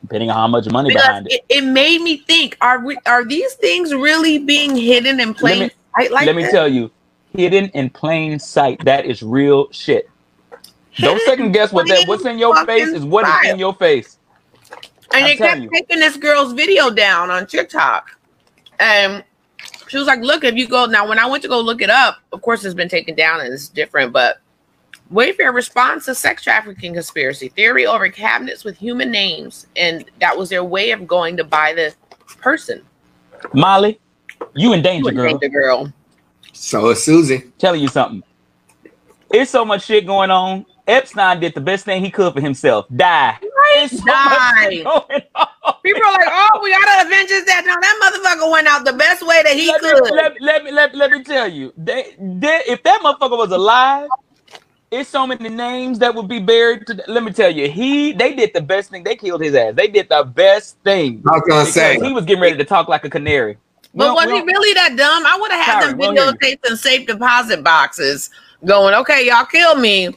Depending 0.06 0.30
on 0.30 0.36
how 0.36 0.48
much 0.48 0.70
money 0.70 0.90
because 0.90 1.04
behind 1.04 1.28
it. 1.28 1.34
it, 1.34 1.46
it 1.50 1.62
made 1.64 2.00
me 2.02 2.18
think: 2.18 2.58
Are 2.62 2.80
we, 2.80 2.96
are 3.08 3.26
these 3.26 3.54
things 3.56 3.92
really 3.92 4.38
being 4.38 4.76
hidden 4.76 5.20
in 5.20 5.34
plain 5.34 5.60
me- 5.62 5.72
sight 5.98 6.12
like 6.12 6.28
Let 6.28 6.36
me 6.36 6.44
tell 6.52 6.68
you, 6.68 6.92
hidden 7.32 7.70
in 7.70 7.90
plain 7.90 8.38
sight. 8.38 8.84
That 8.86 9.06
is 9.08 9.24
real 9.24 9.72
shit. 9.72 10.08
Don't 10.98 11.20
second 11.24 11.54
guess 11.54 11.74
what 11.74 11.88
that 11.88 12.08
what's 12.08 12.24
in 12.26 12.38
your 12.38 12.66
face 12.68 12.90
is 12.90 13.04
what 13.04 13.28
is 13.28 13.52
in 13.52 13.58
your 13.58 13.74
face. 13.74 14.20
and 14.72 14.84
I'm 15.12 15.24
they 15.24 15.36
kept 15.38 15.62
you. 15.62 15.70
taking 15.74 16.00
this 16.00 16.18
girl's 16.18 16.54
video 16.54 16.92
down 16.92 17.32
on 17.32 17.48
TikTok. 17.48 18.12
And 18.80 19.24
she 19.88 19.98
was 19.98 20.08
like, 20.08 20.22
Look, 20.22 20.44
if 20.44 20.56
you 20.56 20.68
go 20.68 20.86
now, 20.86 21.08
when 21.08 21.20
I 21.20 21.26
went 21.26 21.44
to 21.44 21.50
go 21.50 21.60
look 21.60 21.82
it 21.82 21.90
up, 21.90 22.20
of 22.32 22.42
course 22.42 22.64
it's 22.66 22.74
been 22.74 22.90
taken 22.90 23.16
down 23.16 23.42
and 23.42 23.54
it's 23.54 23.68
different, 23.70 24.12
but 24.14 24.38
Wayfair 25.14 25.54
responds 25.54 26.06
to 26.06 26.16
sex 26.16 26.42
trafficking 26.44 26.94
conspiracy 26.94 27.50
theory 27.50 27.86
over 27.86 28.10
cabinets 28.10 28.64
with 28.64 28.78
human 28.78 29.12
names, 29.12 29.68
and 29.76 30.04
that 30.20 30.36
was 30.36 30.50
their 30.50 30.64
way 30.64 30.92
of 30.92 31.06
going 31.06 31.38
to 31.38 31.44
buy 31.44 31.74
the 31.74 31.94
person. 32.40 32.82
Molly, 33.54 34.00
you 34.56 34.74
in 34.74 34.82
danger, 34.82 35.12
You 35.12 35.16
girl. 35.16 35.30
ain't 35.30 35.42
the 35.42 35.50
girl. 35.50 35.94
So 36.54 36.90
is 36.90 37.04
Susie. 37.04 37.52
Telling 37.60 37.82
you 37.82 37.88
something. 37.88 38.24
It's 39.32 39.52
so 39.52 39.64
much 39.66 39.86
shit 39.86 40.08
going 40.08 40.32
on. 40.32 40.66
Epstein 40.88 41.40
did 41.40 41.54
the 41.54 41.62
best 41.62 41.86
thing 41.86 42.04
he 42.04 42.10
could 42.10 42.34
for 42.34 42.42
himself. 42.42 42.86
Die. 42.96 43.38
It's 43.76 43.98
so 43.98 44.06
much 44.06 44.14
Die. 44.14 44.84
going 44.84 45.22
on. 45.36 45.74
People 45.84 46.02
are 46.06 46.14
like, 46.14 46.28
Oh, 46.30 46.60
we 46.64 46.72
gotta 46.72 47.08
avenge 47.08 47.30
his 47.30 47.44
death. 47.44 47.66
No, 47.66 47.76
that 47.80 48.00
motherfucker 48.02 48.52
went 48.52 48.68
out 48.68 48.86
the 48.86 48.94
best 48.94 49.26
way 49.26 49.42
that 49.44 49.56
he 49.56 49.68
let, 49.68 49.82
could. 49.82 50.04
me, 50.04 50.12
let, 50.12 50.42
let 50.42 50.64
me 50.64 50.72
let, 50.72 50.96
let 50.96 51.12
me 51.12 51.24
tell 51.24 51.48
you, 51.48 51.74
they, 51.78 52.16
they, 52.20 52.62
if 52.68 52.84
that 52.84 53.02
motherfucker 53.02 53.38
was 53.38 53.52
alive, 53.52 54.10
it's 54.92 55.10
so 55.10 55.28
many 55.28 55.50
names 55.50 56.00
that 56.00 56.14
would 56.14 56.28
be 56.28 56.40
buried. 56.40 56.88
To, 56.88 57.04
let 57.08 57.24
me 57.24 57.32
tell 57.32 57.50
you, 57.50 57.70
he 57.70 58.14
they 58.14 58.34
did 58.34 58.54
the 58.54 58.62
best 58.62 58.92
thing. 58.92 59.04
They 59.04 59.16
killed 59.16 59.42
his 59.42 59.56
ass. 59.56 59.74
They 59.76 59.88
did 59.88 60.10
the 60.10 60.24
best 60.24 60.78
thing. 60.84 61.24
I 61.28 61.38
was 61.38 61.44
gonna 61.48 61.66
say 61.66 62.00
he 62.00 62.14
was 62.14 62.26
getting 62.26 62.42
ready 62.42 62.58
to 62.58 62.66
talk 62.66 62.88
like 62.88 63.04
a 63.06 63.10
canary. 63.10 63.58
But 63.94 64.14
was 64.14 64.26
he 64.26 64.42
really 64.42 64.74
that 64.74 64.96
dumb? 64.98 65.26
I 65.26 65.38
would 65.40 65.52
have 65.52 65.66
had 65.66 65.82
Sorry, 65.82 65.94
them 65.94 66.00
we 66.00 66.16
don't 66.16 66.40
videotapes 66.40 66.70
and 66.70 66.78
safe 66.78 67.08
deposit 67.08 67.64
boxes 67.64 68.30
going, 68.66 68.94
okay, 68.94 69.26
y'all 69.26 69.46
kill 69.46 69.76
me. 69.76 70.10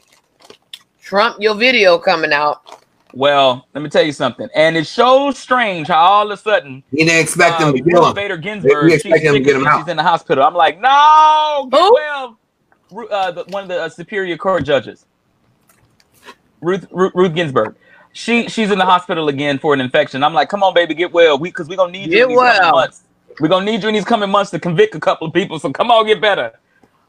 Trump, 1.01 1.41
your 1.41 1.55
video 1.55 1.97
coming 1.97 2.33
out. 2.33 2.85
Well, 3.15 3.67
let 3.75 3.83
me 3.83 3.89
tell 3.89 4.03
you 4.03 4.13
something. 4.13 4.49
And 4.55 4.77
it's 4.77 4.91
so 4.91 5.31
strange 5.31 5.89
how 5.89 5.97
all 5.99 6.31
of 6.31 6.39
a 6.39 6.43
sudden 6.43 6.83
he 6.91 7.05
didn't 7.05 7.21
expect 7.21 7.61
uh, 7.61 7.67
them 7.73 7.75
to 7.77 7.91
kill 7.91 8.07
him. 8.07 8.15
Bader 8.15 8.37
Ginsburg, 8.37 8.85
We 8.85 8.91
she's, 8.93 9.05
expect 9.07 9.25
him 9.25 9.35
to 9.35 9.41
get 9.41 9.57
him 9.57 9.67
she's 9.79 9.89
in 9.89 9.97
the 9.97 10.03
hospital. 10.03 10.45
I'm 10.45 10.55
like, 10.55 10.79
no, 10.81 11.69
get 11.71 11.81
Who? 11.81 11.95
well. 11.95 12.39
Ru- 12.91 13.09
Uh, 13.09 13.31
the, 13.31 13.45
one 13.49 13.63
of 13.65 13.69
the 13.69 13.83
uh, 13.83 13.89
Superior 13.89 14.37
Court 14.37 14.65
judges, 14.65 15.07
Ruth, 16.61 16.87
Ruth 16.91 17.13
Ruth 17.15 17.35
Ginsburg. 17.35 17.77
She 18.13 18.49
she's 18.49 18.71
in 18.71 18.79
the 18.79 18.85
hospital 18.85 19.29
again 19.29 19.59
for 19.59 19.75
an 19.75 19.81
infection. 19.81 20.23
I'm 20.25 20.35
like, 20.35 20.49
come 20.49 20.63
on, 20.63 20.75
baby, 20.75 20.95
get 20.95 21.13
well. 21.13 21.39
We 21.39 21.51
because 21.51 21.69
we're 21.69 21.77
gonna 21.77 21.93
need 21.93 22.07
you 22.07 22.13
Get 22.13 22.23
in 22.25 22.29
these 22.31 22.39
coming 22.39 22.61
well. 22.63 22.73
months. 22.73 23.03
We're 23.41 23.49
gonna 23.49 23.65
need 23.65 23.83
you 23.83 23.89
in 23.89 23.95
these 23.95 24.05
coming 24.05 24.31
months 24.31 24.51
to 24.53 24.59
convict 24.59 24.95
a 24.95 25.01
couple 25.01 25.27
of 25.29 25.33
people. 25.35 25.59
So 25.59 25.71
come 25.73 25.91
on, 25.91 26.07
get 26.07 26.21
better. 26.21 26.53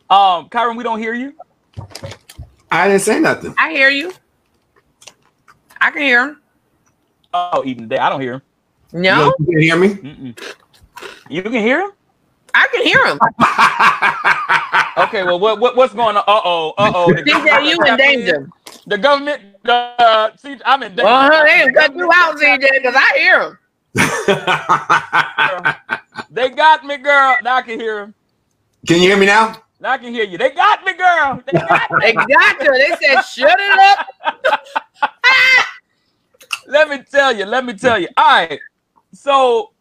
Um, 0.10 0.50
Kyron, 0.50 0.78
we 0.78 0.84
don't 0.84 1.00
hear 1.00 1.14
you. 1.14 1.34
I 2.72 2.88
didn't 2.88 3.02
say 3.02 3.20
nothing. 3.20 3.54
I 3.58 3.72
hear 3.72 3.90
you. 3.90 4.12
I 5.82 5.92
can 5.92 6.02
hear 6.02 6.28
him. 6.28 6.42
Oh, 7.34 7.64
even 7.66 7.88
there, 7.88 8.02
I 8.02 8.10
don't 8.10 8.20
hear 8.22 8.34
him. 8.34 8.42
No, 8.92 9.34
You 9.40 9.46
can 9.46 9.62
hear 9.62 9.78
me? 9.78 9.88
Mm-mm. 9.90 10.36
You 11.30 11.44
can 11.44 11.52
hear 11.54 11.82
him. 11.82 11.92
I 12.56 12.68
can 12.72 12.84
hear 12.84 13.06
him. 13.06 13.20
Okay, 15.00 15.24
well, 15.24 15.40
what, 15.40 15.62
what 15.62 15.78
what's 15.78 15.94
going 15.94 16.18
on? 16.18 16.24
Uh 16.28 16.42
oh, 16.44 16.74
uh 16.78 16.92
oh. 16.94 17.14
CJ, 17.14 17.70
you 17.70 17.78
in 17.86 17.96
danger. 17.96 18.50
The 18.86 18.98
government, 18.98 19.42
uh, 19.66 20.32
see, 20.36 20.58
I'm 20.66 20.84
in 20.84 20.94
danger. 20.96 21.06
Well, 21.06 21.46
they 21.46 21.60
done 21.60 21.74
cut 21.74 21.96
you 21.96 22.12
out, 22.14 22.36
CJ, 22.36 22.68
because 22.82 22.96
I 22.98 23.18
hear 23.18 23.42
him. 23.42 23.58
They 26.32 26.50
got 26.50 26.86
me, 26.86 26.98
girl. 26.98 27.38
Now 27.44 27.56
I 27.56 27.64
can 27.64 27.80
hear 27.80 28.02
him. 28.02 28.14
can 28.88 28.98
you 28.98 29.04
hear 29.10 29.18
me 29.18 29.26
now? 29.26 29.56
Now 29.80 29.94
I 29.94 29.98
can 29.98 30.14
hear 30.14 30.26
you. 30.26 30.38
They 30.38 30.52
got 30.52 30.86
me, 30.86 30.94
girl. 30.94 31.42
They 31.46 31.54
got 31.54 31.90
me. 31.98 31.98
They 32.02 32.14
got 32.14 32.64
you. 32.64 32.72
They 32.72 32.96
said, 33.08 33.22
shut 33.24 33.60
it 33.60 33.80
up. 33.80 34.06
Let 36.70 36.90
me 36.90 37.04
tell 37.12 37.36
you. 37.36 37.46
Let 37.46 37.66
me 37.66 37.74
tell 37.74 38.00
you. 38.00 38.10
All 38.18 38.26
right. 38.48 38.60
So, 39.14 39.74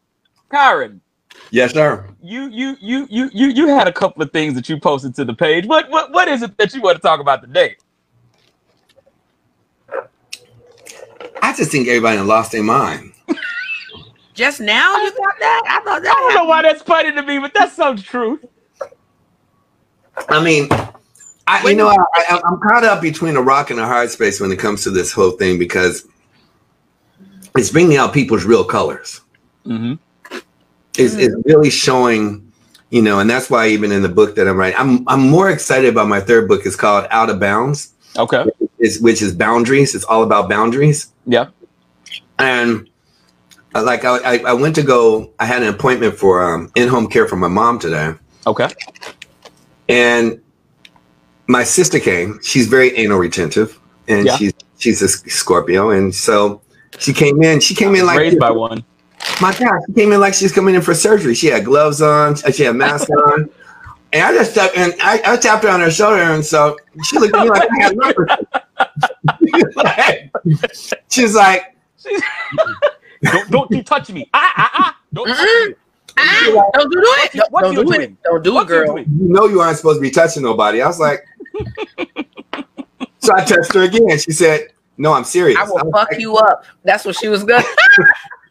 Kyron, 0.51 1.01
Yes, 1.51 1.73
sir. 1.73 2.07
you 2.21 2.49
you 2.49 2.77
you 2.81 3.07
you 3.09 3.29
you 3.33 3.47
you 3.49 3.67
had 3.67 3.87
a 3.87 3.93
couple 3.93 4.23
of 4.23 4.31
things 4.31 4.55
that 4.55 4.69
you 4.69 4.79
posted 4.79 5.15
to 5.15 5.25
the 5.25 5.33
page. 5.33 5.65
What 5.67 5.89
what 5.89 6.11
what 6.11 6.27
is 6.27 6.41
it 6.43 6.57
that 6.57 6.73
you 6.73 6.81
want 6.81 6.97
to 6.97 7.01
talk 7.01 7.19
about 7.19 7.41
today? 7.41 7.75
I 11.41 11.53
just 11.55 11.71
think 11.71 11.87
everybody 11.87 12.19
lost 12.21 12.51
their 12.51 12.63
mind. 12.63 13.13
Just 14.33 14.61
now 14.61 14.97
you 14.97 15.11
thought 15.11 15.35
that? 15.39 15.63
I 15.67 15.81
thought 15.83 16.03
that. 16.03 16.15
I 16.17 16.21
don't 16.21 16.35
know 16.35 16.45
why 16.45 16.61
that's 16.63 16.81
funny 16.83 17.11
to 17.13 17.21
me, 17.23 17.39
but 17.39 17.53
that's 17.53 17.75
so 17.75 17.95
true. 17.95 18.39
I 20.29 20.43
mean, 20.43 20.67
I 21.47 21.67
you 21.67 21.75
know 21.75 21.89
I, 21.89 21.95
I, 22.15 22.41
I'm 22.45 22.59
caught 22.59 22.83
up 22.83 23.01
between 23.01 23.35
a 23.35 23.41
rock 23.41 23.71
and 23.71 23.79
a 23.79 23.85
hard 23.85 24.09
space 24.11 24.39
when 24.39 24.51
it 24.51 24.59
comes 24.59 24.83
to 24.83 24.91
this 24.91 25.11
whole 25.11 25.31
thing 25.31 25.59
because 25.59 26.07
it's 27.57 27.71
bringing 27.71 27.97
out 27.97 28.13
people's 28.13 28.45
real 28.45 28.63
colors. 28.63 29.21
Mm-hmm. 29.65 29.93
It's, 30.97 31.15
it's 31.15 31.35
really 31.45 31.69
showing, 31.69 32.51
you 32.89 33.01
know, 33.01 33.19
and 33.19 33.29
that's 33.29 33.49
why 33.49 33.67
even 33.67 33.91
in 33.91 34.01
the 34.01 34.09
book 34.09 34.35
that 34.35 34.47
I'm 34.47 34.57
writing, 34.57 34.77
I'm 34.79 35.07
I'm 35.07 35.29
more 35.29 35.49
excited 35.49 35.89
about 35.89 36.07
my 36.07 36.19
third 36.19 36.47
book. 36.47 36.61
It's 36.65 36.75
called 36.75 37.07
Out 37.11 37.29
of 37.29 37.39
Bounds, 37.39 37.93
Okay. 38.17 38.45
is 38.79 38.99
which 38.99 39.21
is 39.21 39.33
boundaries. 39.33 39.95
It's 39.95 40.05
all 40.05 40.23
about 40.23 40.49
boundaries. 40.49 41.11
Yeah. 41.25 41.47
and 42.39 42.89
uh, 43.75 43.83
like 43.83 44.03
I, 44.03 44.17
I, 44.17 44.37
I 44.39 44.53
went 44.53 44.73
to 44.75 44.81
go 44.83 45.31
i 45.39 45.45
had 45.45 45.61
an 45.61 45.69
appointment 45.69 46.15
for 46.15 46.43
um, 46.43 46.71
in-home 46.75 47.05
care 47.07 47.27
for 47.27 47.35
my 47.35 47.47
mom 47.47 47.77
today 47.77 48.13
Okay. 48.47 48.67
and 49.87 50.41
my 51.47 51.63
sister 51.63 51.99
came 51.99 52.39
she's 52.41 52.67
very 52.67 52.95
anal 52.97 53.19
retentive 53.19 53.79
and 54.07 54.25
Yeah. 54.25 54.37
she's 54.37 54.53
she's 54.79 55.01
a 55.03 55.07
scorpio 55.07 55.91
and 55.91 56.15
so 56.15 56.61
she 56.97 57.13
came 57.13 57.41
in 57.43 57.59
she 57.59 57.75
came 57.75 57.93
in 57.95 58.05
like 58.05 58.17
Raised 58.19 58.39
by 58.39 58.51
one. 58.51 58.83
my 59.41 59.53
god 59.57 59.79
she 59.87 59.93
came 59.93 60.11
in 60.11 60.19
like 60.19 60.33
she's 60.33 60.51
coming 60.51 60.75
in 60.75 60.81
for 60.81 60.93
surgery 60.93 61.33
she 61.35 61.47
had 61.47 61.63
gloves 61.65 62.01
on 62.01 62.35
she 62.35 62.63
had 62.63 62.73
a 62.75 62.77
mask 62.77 63.09
on 63.27 63.49
and 64.11 64.23
i 64.23 64.33
just 64.33 64.51
stepped 64.51 64.75
and 64.75 64.93
I, 65.01 65.21
I 65.25 65.37
tapped 65.37 65.63
her 65.63 65.69
on 65.69 65.79
her 65.81 65.91
shoulder 65.91 66.21
and 66.21 66.43
so 66.43 66.77
she 67.03 67.19
looked 67.19 67.35
at 67.35 67.43
me 67.43 67.49
like 67.49 67.69
i 67.71 67.81
had 67.83 67.95
leprosy 67.97 68.47
she's 71.09 71.35
like 71.35 71.75
Don't 73.21 73.51
don't 73.51 73.71
you 73.71 73.83
touch 73.83 74.09
me. 74.11 74.29
Ah 74.33 74.53
ah 74.55 74.71
ah. 74.73 74.97
Don't 75.13 75.27
touch 75.27 75.45
me. 75.69 75.75
Ah, 76.17 76.69
don't 76.73 76.89
do 76.91 76.99
it. 77.03 77.31
Don't, 77.33 77.51
What 77.51 77.61
don't 77.63 77.73
you 77.73 77.83
do 77.83 77.91
doing? 77.91 78.01
it. 78.01 78.23
Don't 78.23 78.43
do 78.43 78.51
it, 78.51 78.53
What 78.53 78.61
you 78.63 78.67
girl. 78.67 78.85
doing? 78.93 79.05
you 79.19 79.27
know 79.29 79.45
you 79.47 79.59
aren't 79.59 79.75
supposed 79.77 79.97
to 79.97 80.01
be 80.01 80.09
touching 80.09 80.43
nobody. 80.43 80.81
I 80.81 80.87
was 80.87 80.99
like, 80.99 81.25
so 83.19 83.33
I 83.35 83.43
touched 83.43 83.73
her 83.73 83.83
again. 83.83 84.17
She 84.19 84.31
said, 84.31 84.69
"No, 84.99 85.13
I'm 85.13 85.23
serious." 85.23 85.57
I 85.57 85.63
will 85.63 85.73
was 85.75 85.91
fuck 85.91 86.11
like- 86.11 86.19
you 86.19 86.37
up. 86.37 86.63
That's 86.83 87.03
what 87.05 87.15
she 87.15 87.27
was 87.27 87.43
gonna. 87.43 87.65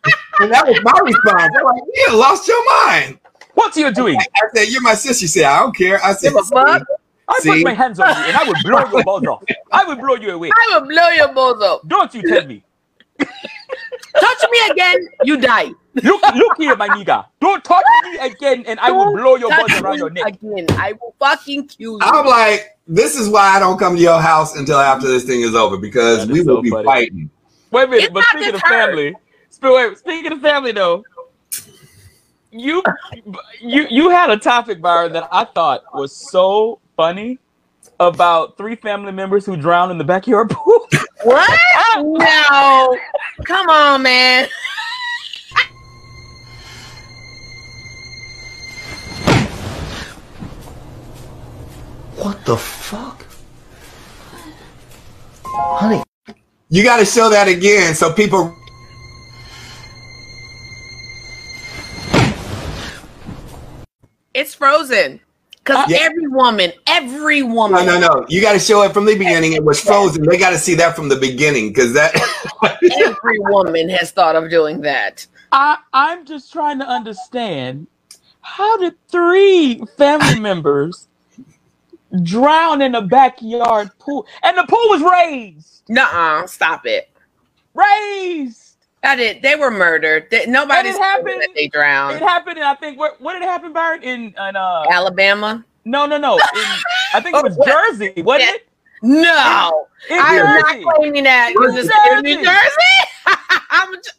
And 0.41 0.53
that 0.53 0.67
was 0.67 0.81
my 0.85 0.99
response. 1.03 1.53
I'm 1.59 1.65
like, 1.65 1.83
"You 1.95 2.17
lost 2.17 2.47
your 2.49 2.65
mind." 2.87 3.19
What 3.55 3.75
you 3.77 3.93
doing? 3.93 4.17
I 4.17 4.41
said, 4.55 4.69
"You're 4.69 4.83
my 4.83 4.95
sister." 4.95 5.21
She 5.23 5.27
said, 5.27 5.45
"I 5.45 5.59
don't 5.61 5.77
care." 5.77 6.03
I 6.03 6.13
said, 6.13 6.33
Give 6.33 6.39
a 6.41 6.45
fuck. 6.45 6.83
I 7.29 7.39
See? 7.41 7.51
put 7.51 7.63
my 7.65 7.75
hands 7.75 8.01
on 8.01 8.09
you 8.09 8.23
and 8.25 8.37
I 8.37 8.45
will 8.45 8.55
blow 8.63 8.91
your 8.91 9.05
balls 9.05 9.27
off. 9.27 9.43
I 9.71 9.85
will 9.85 9.97
blow 9.97 10.15
you 10.15 10.31
away. 10.31 10.51
I 10.51 10.79
will 10.79 10.89
blow 10.89 11.09
your 11.11 11.33
balls 11.35 11.63
up. 11.63 11.87
Don't 11.87 12.15
you 12.15 12.23
tell 12.23 12.47
me. 12.47 12.65
Touch 13.19 14.45
me 14.51 14.59
again, 14.71 15.09
you 15.25 15.37
die. 15.39 15.71
Look, 16.03 16.23
look 16.35 16.57
here, 16.57 16.77
my 16.77 16.89
nigga. 16.89 17.27
Don't 17.41 17.63
touch 17.65 17.85
me 18.05 18.19
again, 18.19 18.65
and 18.67 18.79
I 18.81 18.91
will 18.91 19.07
Don't 19.07 19.17
blow 19.17 19.37
your 19.37 19.51
touch 19.51 19.69
balls 19.71 19.83
around 19.83 19.99
your 19.99 20.11
neck. 20.11 20.27
Again, 20.27 20.67
I 20.71 20.93
will 20.93 21.15
fucking 21.19 21.67
kill 21.69 21.93
you. 21.95 21.99
I'm 22.01 22.25
like, 22.25 22.78
"This 22.89 23.17
is 23.17 23.29
why 23.29 23.55
I 23.55 23.59
don't 23.59 23.79
come 23.79 23.97
to 23.97 24.03
your 24.03 24.21
house 24.21 24.57
until 24.57 24.79
after 24.79 25.07
this 25.07 25.25
thing 25.25 25.43
is 25.43 25.55
over 25.55 25.77
because 25.77 26.27
That 26.27 26.33
we 26.33 26.41
will 26.41 26.57
so 26.57 26.63
be 26.63 26.71
funny. 26.71 26.85
fighting." 26.85 27.31
Wait 27.71 27.85
a 27.85 27.87
minute, 27.87 28.05
It's 28.05 28.13
but 28.15 28.21
not 28.21 28.29
speaking 28.31 28.49
of 28.55 28.61
just 28.61 28.67
family, 28.67 29.15
sp- 29.53 29.65
wait, 29.65 29.99
speaking 29.99 30.33
of 30.33 30.41
family 30.41 30.73
though, 30.73 31.05
you 32.51 32.83
you 33.61 33.87
you 33.91 34.09
had 34.11 34.31
a 34.31 34.39
topic, 34.39 34.81
Byron, 34.81 35.13
that 35.13 35.29
I 35.31 35.45
thought 35.45 35.85
was 35.95 36.17
so 36.17 36.81
funny 36.97 37.39
about 38.01 38.57
three 38.57 38.77
family 38.77 39.13
members 39.13 39.45
who 39.45 39.57
drowned 39.57 39.91
in 39.93 39.99
the 39.99 40.05
backyard 40.05 40.51
pool. 40.51 40.87
What? 41.25 41.59
no. 41.97 42.97
Come 43.45 43.69
on, 43.69 44.03
man. 44.03 44.49
What 52.29 52.45
the 52.45 52.59
fuck? 52.59 53.25
Honey, 55.47 56.03
You 56.69 56.83
got 56.83 56.99
to 56.99 57.07
show 57.07 57.31
that 57.31 57.49
again 57.49 57.95
so 57.95 58.13
people. 58.13 58.55
It's 64.35 64.53
frozen. 64.53 65.21
Because 65.57 65.89
Yeah. 65.89 66.01
every 66.03 66.27
woman, 66.27 66.75
every 66.87 67.43
woman. 67.43 67.87
No, 67.87 67.99
no, 67.99 68.09
no. 68.13 68.27
You 68.29 68.43
got 68.43 68.53
to 68.53 68.59
show 68.59 68.83
it 68.83 68.93
from 68.93 69.07
the 69.07 69.17
beginning. 69.17 69.55
It 69.55 69.65
was 69.65 69.81
frozen. 69.81 70.23
They 70.29 70.37
got 70.37 70.51
to 70.51 70.59
see 70.59 70.75
that 70.75 70.95
from 70.95 71.09
the 71.09 71.17
beginning 71.17 71.69
because 71.71 71.95
that. 71.95 72.15
Every 73.01 73.39
woman 73.39 73.89
has 73.89 74.11
thought 74.11 74.37
of 74.37 74.51
doing 74.51 74.83
that. 74.83 75.27
I 75.51 75.79
I'm 75.95 76.27
just 76.27 76.53
trying 76.53 76.79
to 76.81 76.87
understand 76.87 77.87
how 78.43 78.77
did 78.77 78.95
three 79.11 79.83
family 79.97 80.39
members 80.41 81.08
drown 82.23 82.83
in 82.83 82.95
a 82.95 83.03
backyard 83.03 83.91
pool 83.99 84.27
and 84.43 84.57
the 84.57 84.65
pool 84.69 84.89
was 84.89 85.03
raised, 85.03 85.83
Nuh-uh. 85.89 86.47
Stop 86.47 86.87
it. 86.87 87.11
raised. 87.75 88.77
That 89.03 89.21
it. 89.21 89.43
They 89.43 89.55
were 89.55 89.71
murdered. 89.71 90.27
They, 90.31 90.47
nobody's 90.47 90.97
it 90.97 91.01
happened- 91.01 91.41
that 91.41 91.51
they 91.55 91.65
It 91.73 91.75
happened, 92.23 92.57
in, 92.59 92.65
I 92.65 92.75
think. 92.75 92.99
Where, 92.99 93.13
where 93.21 93.35
did 93.39 93.45
it 93.45 93.49
happen, 93.49 93.73
Byron? 93.73 94.03
In, 94.03 94.35
in 94.37 94.57
uh, 94.57 94.85
Alabama? 94.91 95.65
no, 95.85 96.05
no, 96.05 96.19
no. 96.19 96.35
In, 96.35 96.41
I 97.15 97.21
think 97.23 97.37
it 97.37 97.45
was 97.45 97.57
what? 97.57 97.69
Jersey, 97.69 98.13
wasn't 98.23 98.49
Yeah. 98.51 98.55
it? 98.57 98.69
No. 99.01 99.87
In 100.11 100.19
I 100.19 100.35
am 100.35 100.85
not 100.85 100.97
claiming 100.97 101.23
that. 101.25 101.53
It 101.53 101.59
was 101.61 101.75
Jersey. 101.75 101.91
in 102.17 102.23
New 102.25 102.45
Jersey. 102.45 103.27
I'm, 103.71 103.95
J- 103.95 104.11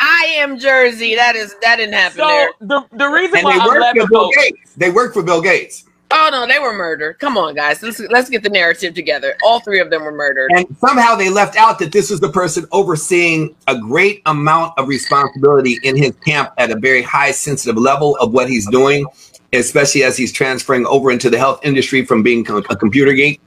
I 0.00 0.24
am 0.38 0.58
Jersey. 0.58 1.14
That 1.14 1.36
is 1.36 1.54
that 1.60 1.76
didn't 1.76 1.92
happen 1.94 2.16
So 2.16 2.26
there. 2.26 2.50
the 2.62 2.86
the 2.96 3.06
reason 3.08 3.36
and 3.40 3.44
why 3.44 3.52
they 3.56 3.60
I'm 3.60 3.68
work 3.68 3.96
for 3.96 4.06
Bill 4.08 4.30
Gates. 4.34 4.72
They 4.74 4.90
work 4.90 5.12
for 5.12 5.22
Bill 5.22 5.42
Gates. 5.42 5.84
Oh 6.14 6.28
no, 6.30 6.46
they 6.46 6.58
were 6.58 6.74
murdered. 6.74 7.18
Come 7.18 7.38
on, 7.38 7.54
guys. 7.54 7.82
Let's 7.82 7.98
let's 7.98 8.28
get 8.28 8.42
the 8.42 8.50
narrative 8.50 8.94
together. 8.94 9.34
All 9.42 9.60
three 9.60 9.80
of 9.80 9.88
them 9.88 10.04
were 10.04 10.12
murdered. 10.12 10.50
And 10.54 10.66
somehow 10.78 11.14
they 11.14 11.30
left 11.30 11.56
out 11.56 11.78
that 11.78 11.90
this 11.90 12.10
was 12.10 12.20
the 12.20 12.30
person 12.30 12.66
overseeing 12.70 13.54
a 13.66 13.78
great 13.78 14.20
amount 14.26 14.78
of 14.78 14.88
responsibility 14.88 15.78
in 15.82 15.96
his 15.96 16.14
camp 16.24 16.52
at 16.58 16.70
a 16.70 16.78
very 16.78 17.02
high 17.02 17.30
sensitive 17.30 17.76
level 17.76 18.16
of 18.16 18.32
what 18.32 18.48
he's 18.48 18.68
doing, 18.68 19.06
especially 19.54 20.02
as 20.02 20.16
he's 20.16 20.32
transferring 20.32 20.86
over 20.86 21.10
into 21.10 21.30
the 21.30 21.38
health 21.38 21.60
industry 21.64 22.04
from 22.04 22.22
being 22.22 22.46
a 22.48 22.76
computer 22.76 23.14
geek. 23.14 23.40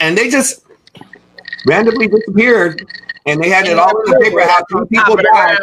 And 0.00 0.18
they 0.18 0.28
just 0.28 0.64
randomly 1.66 2.08
disappeared. 2.08 2.86
And 3.26 3.40
they 3.40 3.50
had 3.50 3.66
it 3.66 3.78
all 3.78 3.90
in 3.90 4.10
the 4.10 4.18
paper 4.20 4.40
how 4.40 4.64
three 4.70 4.86
people 4.86 5.04
Top 5.04 5.10
of 5.10 5.16
the 5.18 5.30
died. 5.32 5.58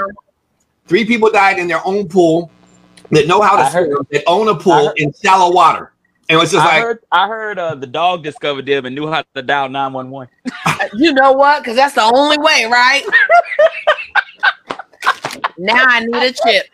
Three 0.85 1.03
people 1.03 1.29
died 1.29 1.59
in 1.59 1.67
their 1.67 1.85
own 1.85 2.07
pool 2.07 2.51
that 3.11 3.27
know 3.27 3.41
how 3.41 3.57
to 3.57 3.69
swim, 3.69 4.07
that 4.11 4.23
own 4.27 4.47
a 4.47 4.55
pool 4.55 4.87
heard- 4.87 4.97
in 4.97 5.11
shallow 5.21 5.53
water. 5.53 5.91
And 6.29 6.41
it's 6.41 6.51
just 6.51 6.65
I 6.65 6.75
like, 6.75 6.83
heard 6.83 6.99
I 7.11 7.27
heard 7.27 7.57
uh, 7.59 7.75
the 7.75 7.87
dog 7.87 8.23
discovered 8.23 8.65
them 8.65 8.85
and 8.85 8.93
knew 8.95 9.07
how 9.07 9.23
to 9.33 9.41
dial 9.41 9.69
nine 9.69 9.93
one 9.93 10.09
one. 10.09 10.27
You 10.93 11.13
know 11.13 11.31
what? 11.31 11.63
Because 11.63 11.75
that's 11.75 11.95
the 11.95 12.03
only 12.03 12.37
way, 12.37 12.65
right? 12.65 13.03
now 15.57 15.85
I 15.87 16.01
need 16.01 16.15
a 16.23 16.31
chip. 16.31 16.67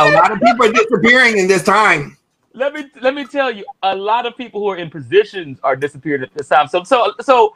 a 0.00 0.10
lot 0.12 0.32
of 0.32 0.40
people 0.40 0.66
are 0.66 0.72
disappearing 0.72 1.38
in 1.38 1.46
this 1.46 1.62
time. 1.62 2.16
Let 2.54 2.72
me 2.72 2.86
let 3.00 3.14
me 3.14 3.24
tell 3.24 3.50
you, 3.50 3.64
a 3.82 3.94
lot 3.94 4.26
of 4.26 4.36
people 4.36 4.60
who 4.60 4.68
are 4.68 4.76
in 4.76 4.90
positions 4.90 5.58
are 5.62 5.76
disappearing 5.76 6.22
at 6.22 6.32
this 6.34 6.48
time. 6.48 6.68
So 6.68 6.82
so 6.84 7.12
so, 7.20 7.54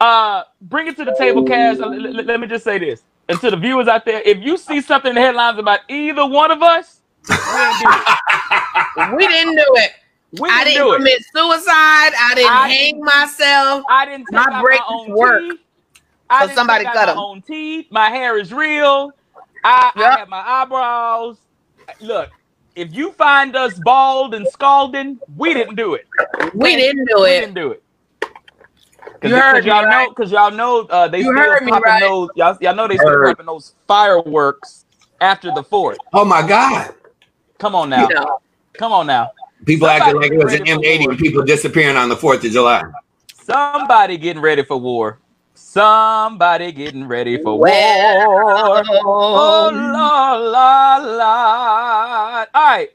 uh, 0.00 0.44
bring 0.62 0.86
it 0.86 0.96
to 0.96 1.04
the 1.04 1.14
table, 1.18 1.42
Cash. 1.44 1.78
Let, 1.78 2.00
let- 2.00 2.26
let 2.26 2.40
me 2.40 2.46
just 2.46 2.64
say 2.64 2.78
this, 2.78 3.02
and 3.28 3.40
to 3.40 3.50
the 3.50 3.56
viewers 3.56 3.88
out 3.88 4.04
there, 4.04 4.22
if 4.22 4.38
you 4.38 4.56
see 4.56 4.80
something 4.80 5.10
in 5.10 5.14
the 5.16 5.20
headlines 5.20 5.58
about 5.58 5.80
either 5.88 6.24
one 6.26 6.50
of 6.50 6.62
us, 6.62 7.00
we 7.28 7.34
didn't 7.36 7.80
do 7.80 7.88
it. 7.90 9.16
We 9.16 9.26
didn't 9.28 9.56
do 9.56 9.66
it. 9.76 9.92
We 10.32 10.48
I 10.50 10.64
didn't 10.64 10.74
didn't 10.74 10.92
it. 10.94 10.96
commit 10.98 11.22
suicide. 11.34 12.12
I 12.18 12.32
didn't 12.34 12.50
I 12.50 12.68
hang 12.68 12.94
didn't- 12.94 13.04
myself. 13.04 13.84
I 13.88 14.04
didn't 14.06 14.26
take 14.26 14.34
My 14.34 14.50
out 14.52 14.62
break 14.62 14.80
my 14.80 14.86
own 14.88 15.10
work. 15.12 15.40
teeth. 15.40 15.60
I 16.30 16.40
So 16.40 16.46
didn't 16.48 16.56
somebody 16.56 16.84
take 16.84 16.88
out 16.88 16.94
cut 16.96 17.06
my 17.06 17.12
'em. 17.12 17.18
own 17.18 17.42
teeth. 17.42 17.86
My 17.90 18.10
hair 18.10 18.38
is 18.38 18.52
real. 18.52 19.12
I, 19.64 19.90
I 19.96 20.10
have 20.18 20.28
my 20.28 20.40
eyebrows. 20.40 21.38
Look, 22.00 22.30
if 22.76 22.94
you 22.94 23.12
find 23.12 23.56
us 23.56 23.78
bald 23.78 24.34
and 24.34 24.46
scalding, 24.46 25.18
we 25.36 25.54
didn't 25.54 25.76
do 25.76 25.94
it. 25.94 26.06
We 26.54 26.76
didn't 26.76 27.06
do 27.06 27.22
We 27.22 27.30
it. 27.30 27.34
We 27.34 27.40
didn't 27.40 27.54
do 27.54 27.70
it. 27.72 27.82
You 29.22 29.34
heard 29.36 29.64
me, 29.64 29.70
y'all 29.70 29.82
know, 29.82 29.88
right? 29.88 30.08
because 30.10 30.30
y'all 30.30 30.50
know 30.50 30.82
uh, 30.82 31.08
they 31.08 31.22
You 31.22 31.32
still 31.32 31.34
heard 31.36 31.62
me, 31.62 31.72
popping 31.72 31.82
right? 31.82 32.00
those. 32.00 32.30
Y'all, 32.36 32.56
y'all 32.60 32.74
know 32.74 32.86
they 32.86 32.98
still 32.98 33.10
Heard. 33.10 33.24
popping 33.26 33.46
those 33.46 33.74
fireworks 33.88 34.84
after 35.20 35.50
the 35.50 35.64
fourth. 35.64 35.98
Oh 36.12 36.24
my 36.24 36.46
God. 36.46 36.94
Come 37.58 37.74
on 37.74 37.90
now, 37.90 38.08
You 38.08 38.14
know, 38.14 38.38
come 38.78 38.92
on 38.92 39.06
now. 39.08 39.32
People 39.64 39.88
Somebody 39.88 40.02
acting 40.04 40.20
like 40.22 40.32
it 40.32 40.38
was 40.44 40.52
an 40.54 40.64
get 40.64 40.76
ready 40.76 40.98
for 40.98 41.04
M80 41.04 41.08
and 41.10 41.18
people 41.18 41.42
disappearing 41.44 41.96
on 41.96 42.08
the 42.08 42.16
4th 42.16 42.44
of 42.44 42.52
July. 42.52 42.82
Somebody 43.34 44.16
getting 44.18 44.42
ready 44.42 44.62
for 44.64 44.76
war. 44.78 45.18
Somebody 45.54 46.72
getting 46.72 47.06
ready 47.06 47.42
for 47.42 47.58
Well, 47.58 48.26
war. 48.26 48.84
Oh 49.04 49.70
la 49.72 50.34
la 50.36 50.96
la. 50.96 52.46
All 52.54 52.62
right. 52.62 52.90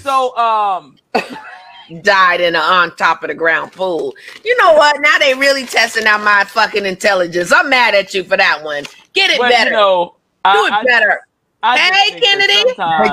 So 0.00 0.36
um 0.36 0.96
died 2.02 2.40
in 2.40 2.54
a 2.54 2.58
on 2.58 2.94
top 2.96 3.22
of 3.22 3.28
the 3.28 3.34
ground 3.34 3.72
pool. 3.72 4.14
You 4.44 4.56
know 4.58 4.72
what? 4.74 5.00
Now 5.00 5.18
they 5.18 5.34
really 5.34 5.64
testing 5.66 6.06
out 6.06 6.22
my 6.22 6.44
fucking 6.44 6.84
intelligence. 6.86 7.52
I'm 7.52 7.68
mad 7.70 7.94
at 7.94 8.12
you 8.14 8.24
for 8.24 8.36
that 8.36 8.62
one. 8.62 8.84
Get 9.14 9.30
it 9.30 9.38
But 9.38 9.50
better. 9.50 9.70
you 9.70 9.76
know, 9.76 10.16
Do 10.44 10.50
I, 10.50 10.66
it 10.68 10.72
I 10.72 10.84
better. 10.84 11.06
just- 11.06 11.24
I 11.62 11.76
Hey, 11.78 12.10
think 12.10 12.22
that 12.22 12.48
Kennedy. 12.48 12.52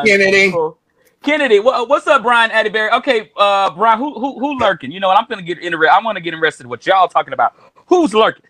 Hey, 0.05 0.17
Kennedy. 0.17 0.45
people- 0.47 0.77
Kennedy, 1.25 1.59
what, 1.59 1.89
what's 1.89 2.05
up, 2.07 2.21
Brian 2.21 2.51
Atterbury? 2.51 2.91
Okay, 2.91 3.31
uh, 3.35 3.71
Brian, 3.71 3.97
who 3.97 4.13
who 4.19 4.39
who 4.39 4.59
lurking? 4.59 4.91
You 4.91 4.99
know 4.99 5.07
what? 5.07 5.17
I'm 5.17 5.25
gonna 5.27 5.41
get 5.41 5.57
interested. 5.59 5.91
I 5.91 6.01
want 6.03 6.17
to 6.17 6.21
get 6.21 6.33
interested 6.33 6.63
in 6.63 6.69
what 6.69 6.85
y'all 6.85 7.07
talking 7.07 7.33
about. 7.33 7.53
Who's 7.87 8.13
lurking? 8.13 8.45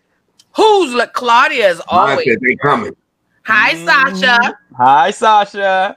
Who's 0.56 0.92
like 0.94 1.12
Claudia 1.14 1.68
is 1.70 1.80
always. 1.88 2.26
said 2.26 2.38
they 2.46 2.54
coming. 2.56 2.94
Hi, 3.44 3.74
Sasha. 3.84 4.58
Hi, 4.76 5.10
Sasha. 5.10 5.96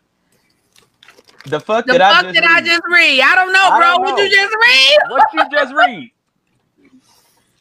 The 1.45 1.59
fuck 1.59 1.85
The 1.85 1.93
did 1.93 2.01
I 2.01 2.21
just 2.21 2.33
did 2.35 2.43
I 2.43 2.55
read? 2.55 2.65
just 2.65 2.81
read? 2.89 3.21
I 3.21 3.35
don't 3.35 3.51
know, 3.53 3.59
I 3.63 3.77
bro. 3.79 3.87
don't 3.87 4.01
What 4.01 4.19
you 4.21 4.29
just 4.29 4.55
read? 4.55 4.97
What 5.09 5.23
you 5.33 5.49
just 5.51 5.73
read? 5.73 6.11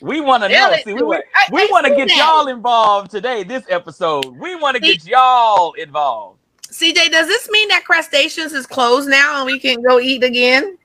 We 0.01 0.21
want 0.21 0.45
to 0.45 0.49
know. 0.49 0.71
It 0.73 0.85
See, 0.85 0.95
to 0.95 1.05
we, 1.05 1.23
we 1.51 1.67
want 1.73 1.87
to 1.87 1.97
get 1.97 2.09
that. 2.09 2.17
y'all 2.17 2.47
involved 2.49 3.11
today. 3.11 3.43
This 3.43 3.65
episode, 3.69 4.27
we 4.27 4.55
want 4.55 4.77
to 4.77 4.81
get 4.81 5.05
y'all 5.05 5.73
involved. 5.73 6.38
CJ, 6.71 7.11
does 7.11 7.27
this 7.27 7.49
mean 7.51 7.69
that 7.69 7.85
crustaceans 7.85 8.53
is 8.53 8.67
closed 8.67 9.09
now 9.09 9.39
and 9.39 9.47
we 9.47 9.59
can 9.59 9.81
go 9.83 9.99
eat 9.99 10.23
again? 10.23 10.77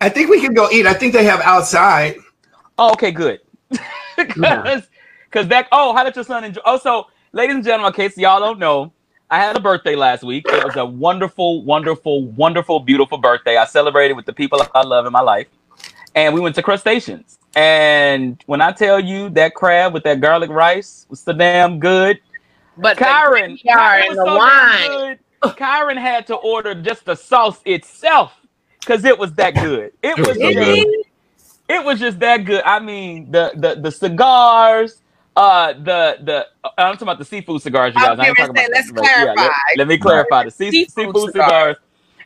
I 0.00 0.08
think 0.08 0.30
we 0.30 0.40
can 0.40 0.54
go 0.54 0.70
eat. 0.70 0.86
I 0.86 0.94
think 0.94 1.12
they 1.12 1.24
have 1.24 1.40
outside. 1.40 2.16
Oh, 2.78 2.92
okay, 2.92 3.10
good. 3.10 3.40
Because 4.16 5.48
that. 5.48 5.66
Oh, 5.72 5.92
how 5.96 6.04
did 6.04 6.14
your 6.14 6.24
son 6.24 6.44
enjoy? 6.44 6.60
Oh, 6.64 6.78
so, 6.78 7.08
ladies 7.32 7.56
and 7.56 7.64
gentlemen, 7.64 7.88
in 7.88 7.96
case 7.96 8.16
y'all 8.16 8.38
don't 8.38 8.60
know, 8.60 8.92
I 9.28 9.38
had 9.38 9.56
a 9.56 9.60
birthday 9.60 9.96
last 9.96 10.22
week. 10.22 10.44
It 10.46 10.62
was 10.64 10.76
a 10.76 10.84
wonderful, 10.84 11.64
wonderful, 11.64 12.26
wonderful, 12.26 12.78
beautiful 12.78 13.18
birthday. 13.18 13.56
I 13.56 13.64
celebrated 13.64 14.14
with 14.14 14.26
the 14.26 14.32
people 14.32 14.62
I 14.72 14.82
love 14.82 15.06
in 15.06 15.12
my 15.12 15.22
life, 15.22 15.48
and 16.14 16.32
we 16.32 16.40
went 16.40 16.54
to 16.54 16.62
crustaceans. 16.62 17.40
And 17.56 18.40
when 18.46 18.60
I 18.60 18.70
tell 18.70 19.00
you 19.00 19.28
that 19.30 19.56
crab 19.56 19.92
with 19.92 20.04
that 20.04 20.20
garlic 20.20 20.50
rice 20.50 21.06
was 21.08 21.18
so 21.18 21.32
damn 21.32 21.80
good, 21.80 22.20
But 22.76 22.98
Kyron, 22.98 23.42
the 23.44 23.58
jar 23.64 23.98
it 23.98 24.08
and 24.08 24.08
was 24.08 24.18
the 24.18 24.24
so 24.24 24.38
wine. 24.38 24.90
good. 24.90 25.18
Kyron 25.56 25.98
had 25.98 26.26
to 26.28 26.36
order 26.36 26.74
just 26.74 27.04
the 27.04 27.14
sauce 27.16 27.60
itself 27.64 28.34
because 28.80 29.04
it 29.04 29.18
was 29.18 29.34
that 29.34 29.52
good. 29.58 29.92
It 30.02 30.18
was 30.18 30.28
was 30.28 30.38
so 30.38 30.52
just, 30.52 30.54
good. 30.54 31.04
it 31.68 31.84
was 31.84 32.00
just 32.00 32.20
that 32.20 32.38
good. 32.44 32.62
I 32.64 32.80
mean, 32.80 33.30
the 33.30 33.52
the 33.56 33.80
the 33.80 33.92
cigars, 33.92 35.02
uh, 35.36 35.74
the 35.74 36.18
the 36.22 36.46
I'm 36.78 36.94
talking 36.94 37.02
about 37.08 37.18
the 37.18 37.24
seafood 37.26 37.62
cigars, 37.62 37.94
you 37.94 38.00
I 38.00 38.02
guys. 38.02 38.18
was 38.18 38.20
I 38.20 38.28
ain't 38.28 38.36
gonna 38.36 38.48
talking 38.48 38.56
say, 38.56 38.68
about 38.68 38.70
let's 38.72 38.90
that, 38.90 38.94
but 38.94 39.12
yeah, 39.16 39.34
let, 39.38 39.56
clarify. 39.56 39.74
let 39.74 39.88
me 39.88 39.98
clarify 39.98 40.44
the 40.44 40.50
sea, 40.52 40.72
Seafood 40.72 40.88
seafood, 40.88 41.32
cigars. 41.32 41.32
cigars. 41.32 41.76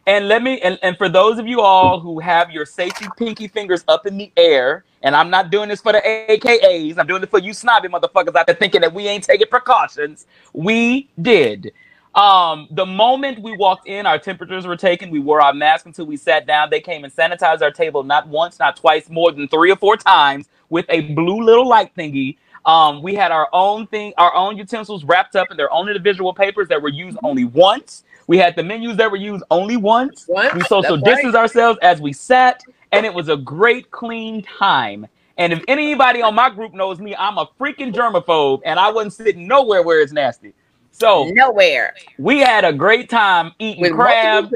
And 0.07 0.29
let 0.29 0.43
me 0.43 0.61
and, 0.63 0.79
and 0.83 0.97
for 0.99 1.09
those 1.09 1.39
of 1.39 1.47
you 1.47 1.61
all 1.61 2.01
who 2.01 2.21
have 2.21 2.51
your 2.51 2.67
safety 2.67 3.11
pinky 3.17 3.49
fingers 3.49 3.85
up 3.89 4.07
in 4.07 4.19
the 4.19 4.33
air, 4.37 4.85
and 5.03 5.15
I'm 5.15 5.31
not 5.31 5.51
doing 5.51 5.69
this 5.69 5.81
for 5.81 5.93
the 5.93 6.01
AKAs, 6.01 6.99
I'm 6.99 7.07
doing 7.07 7.23
it 7.23 7.31
for 7.31 7.39
you 7.39 7.53
snobby 7.53 7.89
motherfuckers 7.89 8.35
out 8.35 8.47
there 8.47 8.57
thinking 8.57 8.81
that 8.81 8.93
we 8.93 9.07
ain't 9.07 9.25
taking 9.25 9.47
precautions. 9.49 10.27
We 10.53 11.09
did. 11.21 11.73
Um, 12.15 12.67
the 12.73 12.87
moment 12.87 13.41
we 13.43 13.57
walked 13.57 13.87
in, 13.87 14.07
our 14.07 14.19
temperatures 14.19 14.67
were 14.67 14.77
taken. 14.77 15.11
We 15.11 15.21
wore 15.21 15.41
our 15.41 15.53
mask 15.53 15.87
until 15.87 16.07
we 16.07 16.17
sat 16.17 16.47
down. 16.47 16.69
They 16.71 16.81
came 16.81 17.05
and 17.05 17.15
sanitized 17.15 17.63
our 17.63 17.71
table 17.71 18.03
not 18.03 18.27
once, 18.27 18.59
not 18.59 18.77
twice, 18.77 19.09
more 19.09 19.31
than 19.31 19.47
three 19.47 19.71
or 19.71 19.77
four 19.77 19.97
times 19.97 20.49
with 20.69 20.87
a 20.89 21.03
blue 21.13 21.43
little 21.45 21.69
light 21.69 21.93
thingy. 21.97 22.37
Um, 22.67 23.03
we 23.03 23.15
had 23.15 23.31
our 23.31 23.49
own 23.53 23.87
thing, 23.87 24.13
our 24.19 24.35
own 24.35 24.59
utensils 24.59 25.05
wrapped 25.05 25.37
up 25.37 25.51
in 25.51 25.57
their 25.57 25.73
own 25.73 25.89
individual 25.89 26.35
papers 26.35 26.69
that 26.69 26.83
were 26.83 26.89
used 26.89 27.19
only 27.23 27.45
once. 27.45 28.05
We 28.27 28.37
had 28.37 28.57
the 28.57 28.63
menus 28.63 28.97
that 28.99 29.11
were 29.11 29.17
used 29.17 29.43
only 29.51 29.77
once. 29.77 30.27
Once, 30.29 30.55
We 30.55 30.61
social 30.63 30.99
that's 30.99 31.25
right. 31.25 31.35
ourselves 31.35 31.79
as 31.83 32.01
we 32.01 32.13
sat, 32.13 32.63
and 32.93 33.05
it 33.07 33.13
was 33.13 33.29
a 33.29 33.37
great, 33.37 33.91
clean 33.91 34.43
time. 34.43 35.07
And 35.37 35.53
if 35.53 35.63
anybody 35.69 36.21
on 36.23 36.35
my 36.35 36.51
group 36.51 36.75
knows 36.75 36.99
me, 36.99 37.15
I'm 37.17 37.39
a 37.39 37.47
freaking 37.61 37.93
germaphobe, 37.93 38.61
and 38.65 38.79
I 38.79 38.91
wasn't 38.91 39.13
sitting 39.15 39.47
nowhere 39.47 39.83
where 39.83 40.01
it's 40.01 40.13
nasty. 40.13 40.53
So 40.91 41.29
Nowhere. 41.33 41.95
we 42.19 42.41
had 42.41 42.65
a 42.65 42.73
great 42.73 43.09
time 43.09 43.53
eating 43.61 43.83
With 43.83 43.93
crab. 43.93 44.51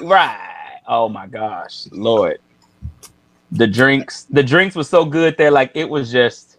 Right. 0.00 0.80
Oh 0.88 1.08
my 1.08 1.26
gosh, 1.26 1.86
Lord. 1.92 2.38
The 3.52 3.66
drinks, 3.66 4.24
the 4.24 4.42
drinks 4.42 4.74
were 4.74 4.84
so 4.84 5.04
good 5.04 5.36
there. 5.36 5.50
Like 5.50 5.72
it 5.74 5.88
was 5.88 6.10
just 6.10 6.58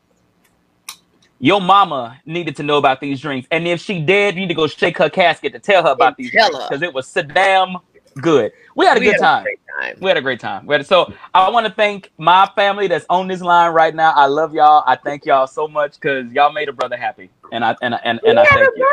your 1.40 1.62
mama 1.62 2.20
needed 2.26 2.56
to 2.58 2.64
know 2.64 2.78
about 2.78 3.02
these 3.02 3.20
drinks. 3.20 3.48
And 3.52 3.68
if 3.68 3.82
she 3.82 4.00
did, 4.02 4.36
you 4.36 4.42
need 4.42 4.48
to 4.50 4.54
go 4.54 4.68
shake 4.68 4.98
her 5.00 5.10
casket 5.10 5.54
to 5.54 5.60
tell 5.60 5.84
her 5.84 5.92
about 5.92 6.16
And 6.18 6.18
these 6.18 6.32
drinks. 6.32 6.58
Because 6.70 6.82
it 6.84 6.94
was 6.94 7.08
so 7.08 7.22
damn 7.24 7.78
good. 8.22 8.52
We 8.76 8.86
had 8.86 8.98
a 8.98 9.00
We 9.00 9.06
good 9.08 9.14
had 9.16 9.20
time. 9.20 9.44
great 9.44 9.60
time. 9.78 9.98
We 10.00 10.10
had 10.10 10.18
a 10.18 10.22
great 10.22 10.40
time. 10.40 10.66
We 10.66 10.76
had, 10.76 10.86
so 10.86 11.14
I 11.34 11.50
want 11.50 11.66
to 11.68 11.74
thank 11.74 12.12
my 12.18 12.50
family 12.56 12.88
that's 12.88 13.06
on 13.10 13.28
this 13.28 13.42
line 13.42 13.74
right 13.74 13.94
now. 13.94 14.12
I 14.12 14.26
love 14.26 14.54
y'all. 14.54 14.84
I 14.86 14.96
thank 14.96 15.26
y'all 15.26 15.48
so 15.48 15.68
much 15.68 15.94
because 15.94 16.32
y'all 16.32 16.52
made 16.52 16.70
a 16.70 16.74
brother 16.74 16.98
happy. 16.98 17.30
And 17.52 17.64
I 17.64 17.76
and 17.82 17.96
and, 18.04 18.20
and 18.26 18.40
I 18.40 18.46
thank 18.46 18.70
you. 18.76 18.88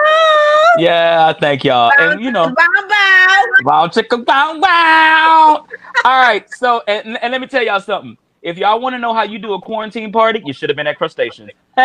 Yeah, 0.78 1.26
I 1.28 1.38
thank 1.38 1.64
y'all. 1.64 1.90
And 1.98 2.22
you 2.22 2.30
know, 2.30 2.46
Bow, 2.46 2.66
bow. 2.88 3.44
Wow, 3.62 3.86
chicka, 3.88 4.24
wow. 4.26 5.66
All 6.04 6.22
right, 6.22 6.48
so 6.50 6.82
and, 6.86 7.18
and 7.22 7.32
let 7.32 7.40
me 7.40 7.46
tell 7.46 7.62
y'all 7.62 7.80
something. 7.80 8.16
If 8.42 8.58
y'all 8.58 8.78
want 8.78 8.94
to 8.94 8.98
know 8.98 9.14
how 9.14 9.22
you 9.22 9.38
do 9.38 9.54
a 9.54 9.60
quarantine 9.60 10.12
party, 10.12 10.42
you 10.44 10.52
should 10.52 10.68
have 10.68 10.76
been 10.76 10.86
at 10.86 10.98
crustaceans. 10.98 11.50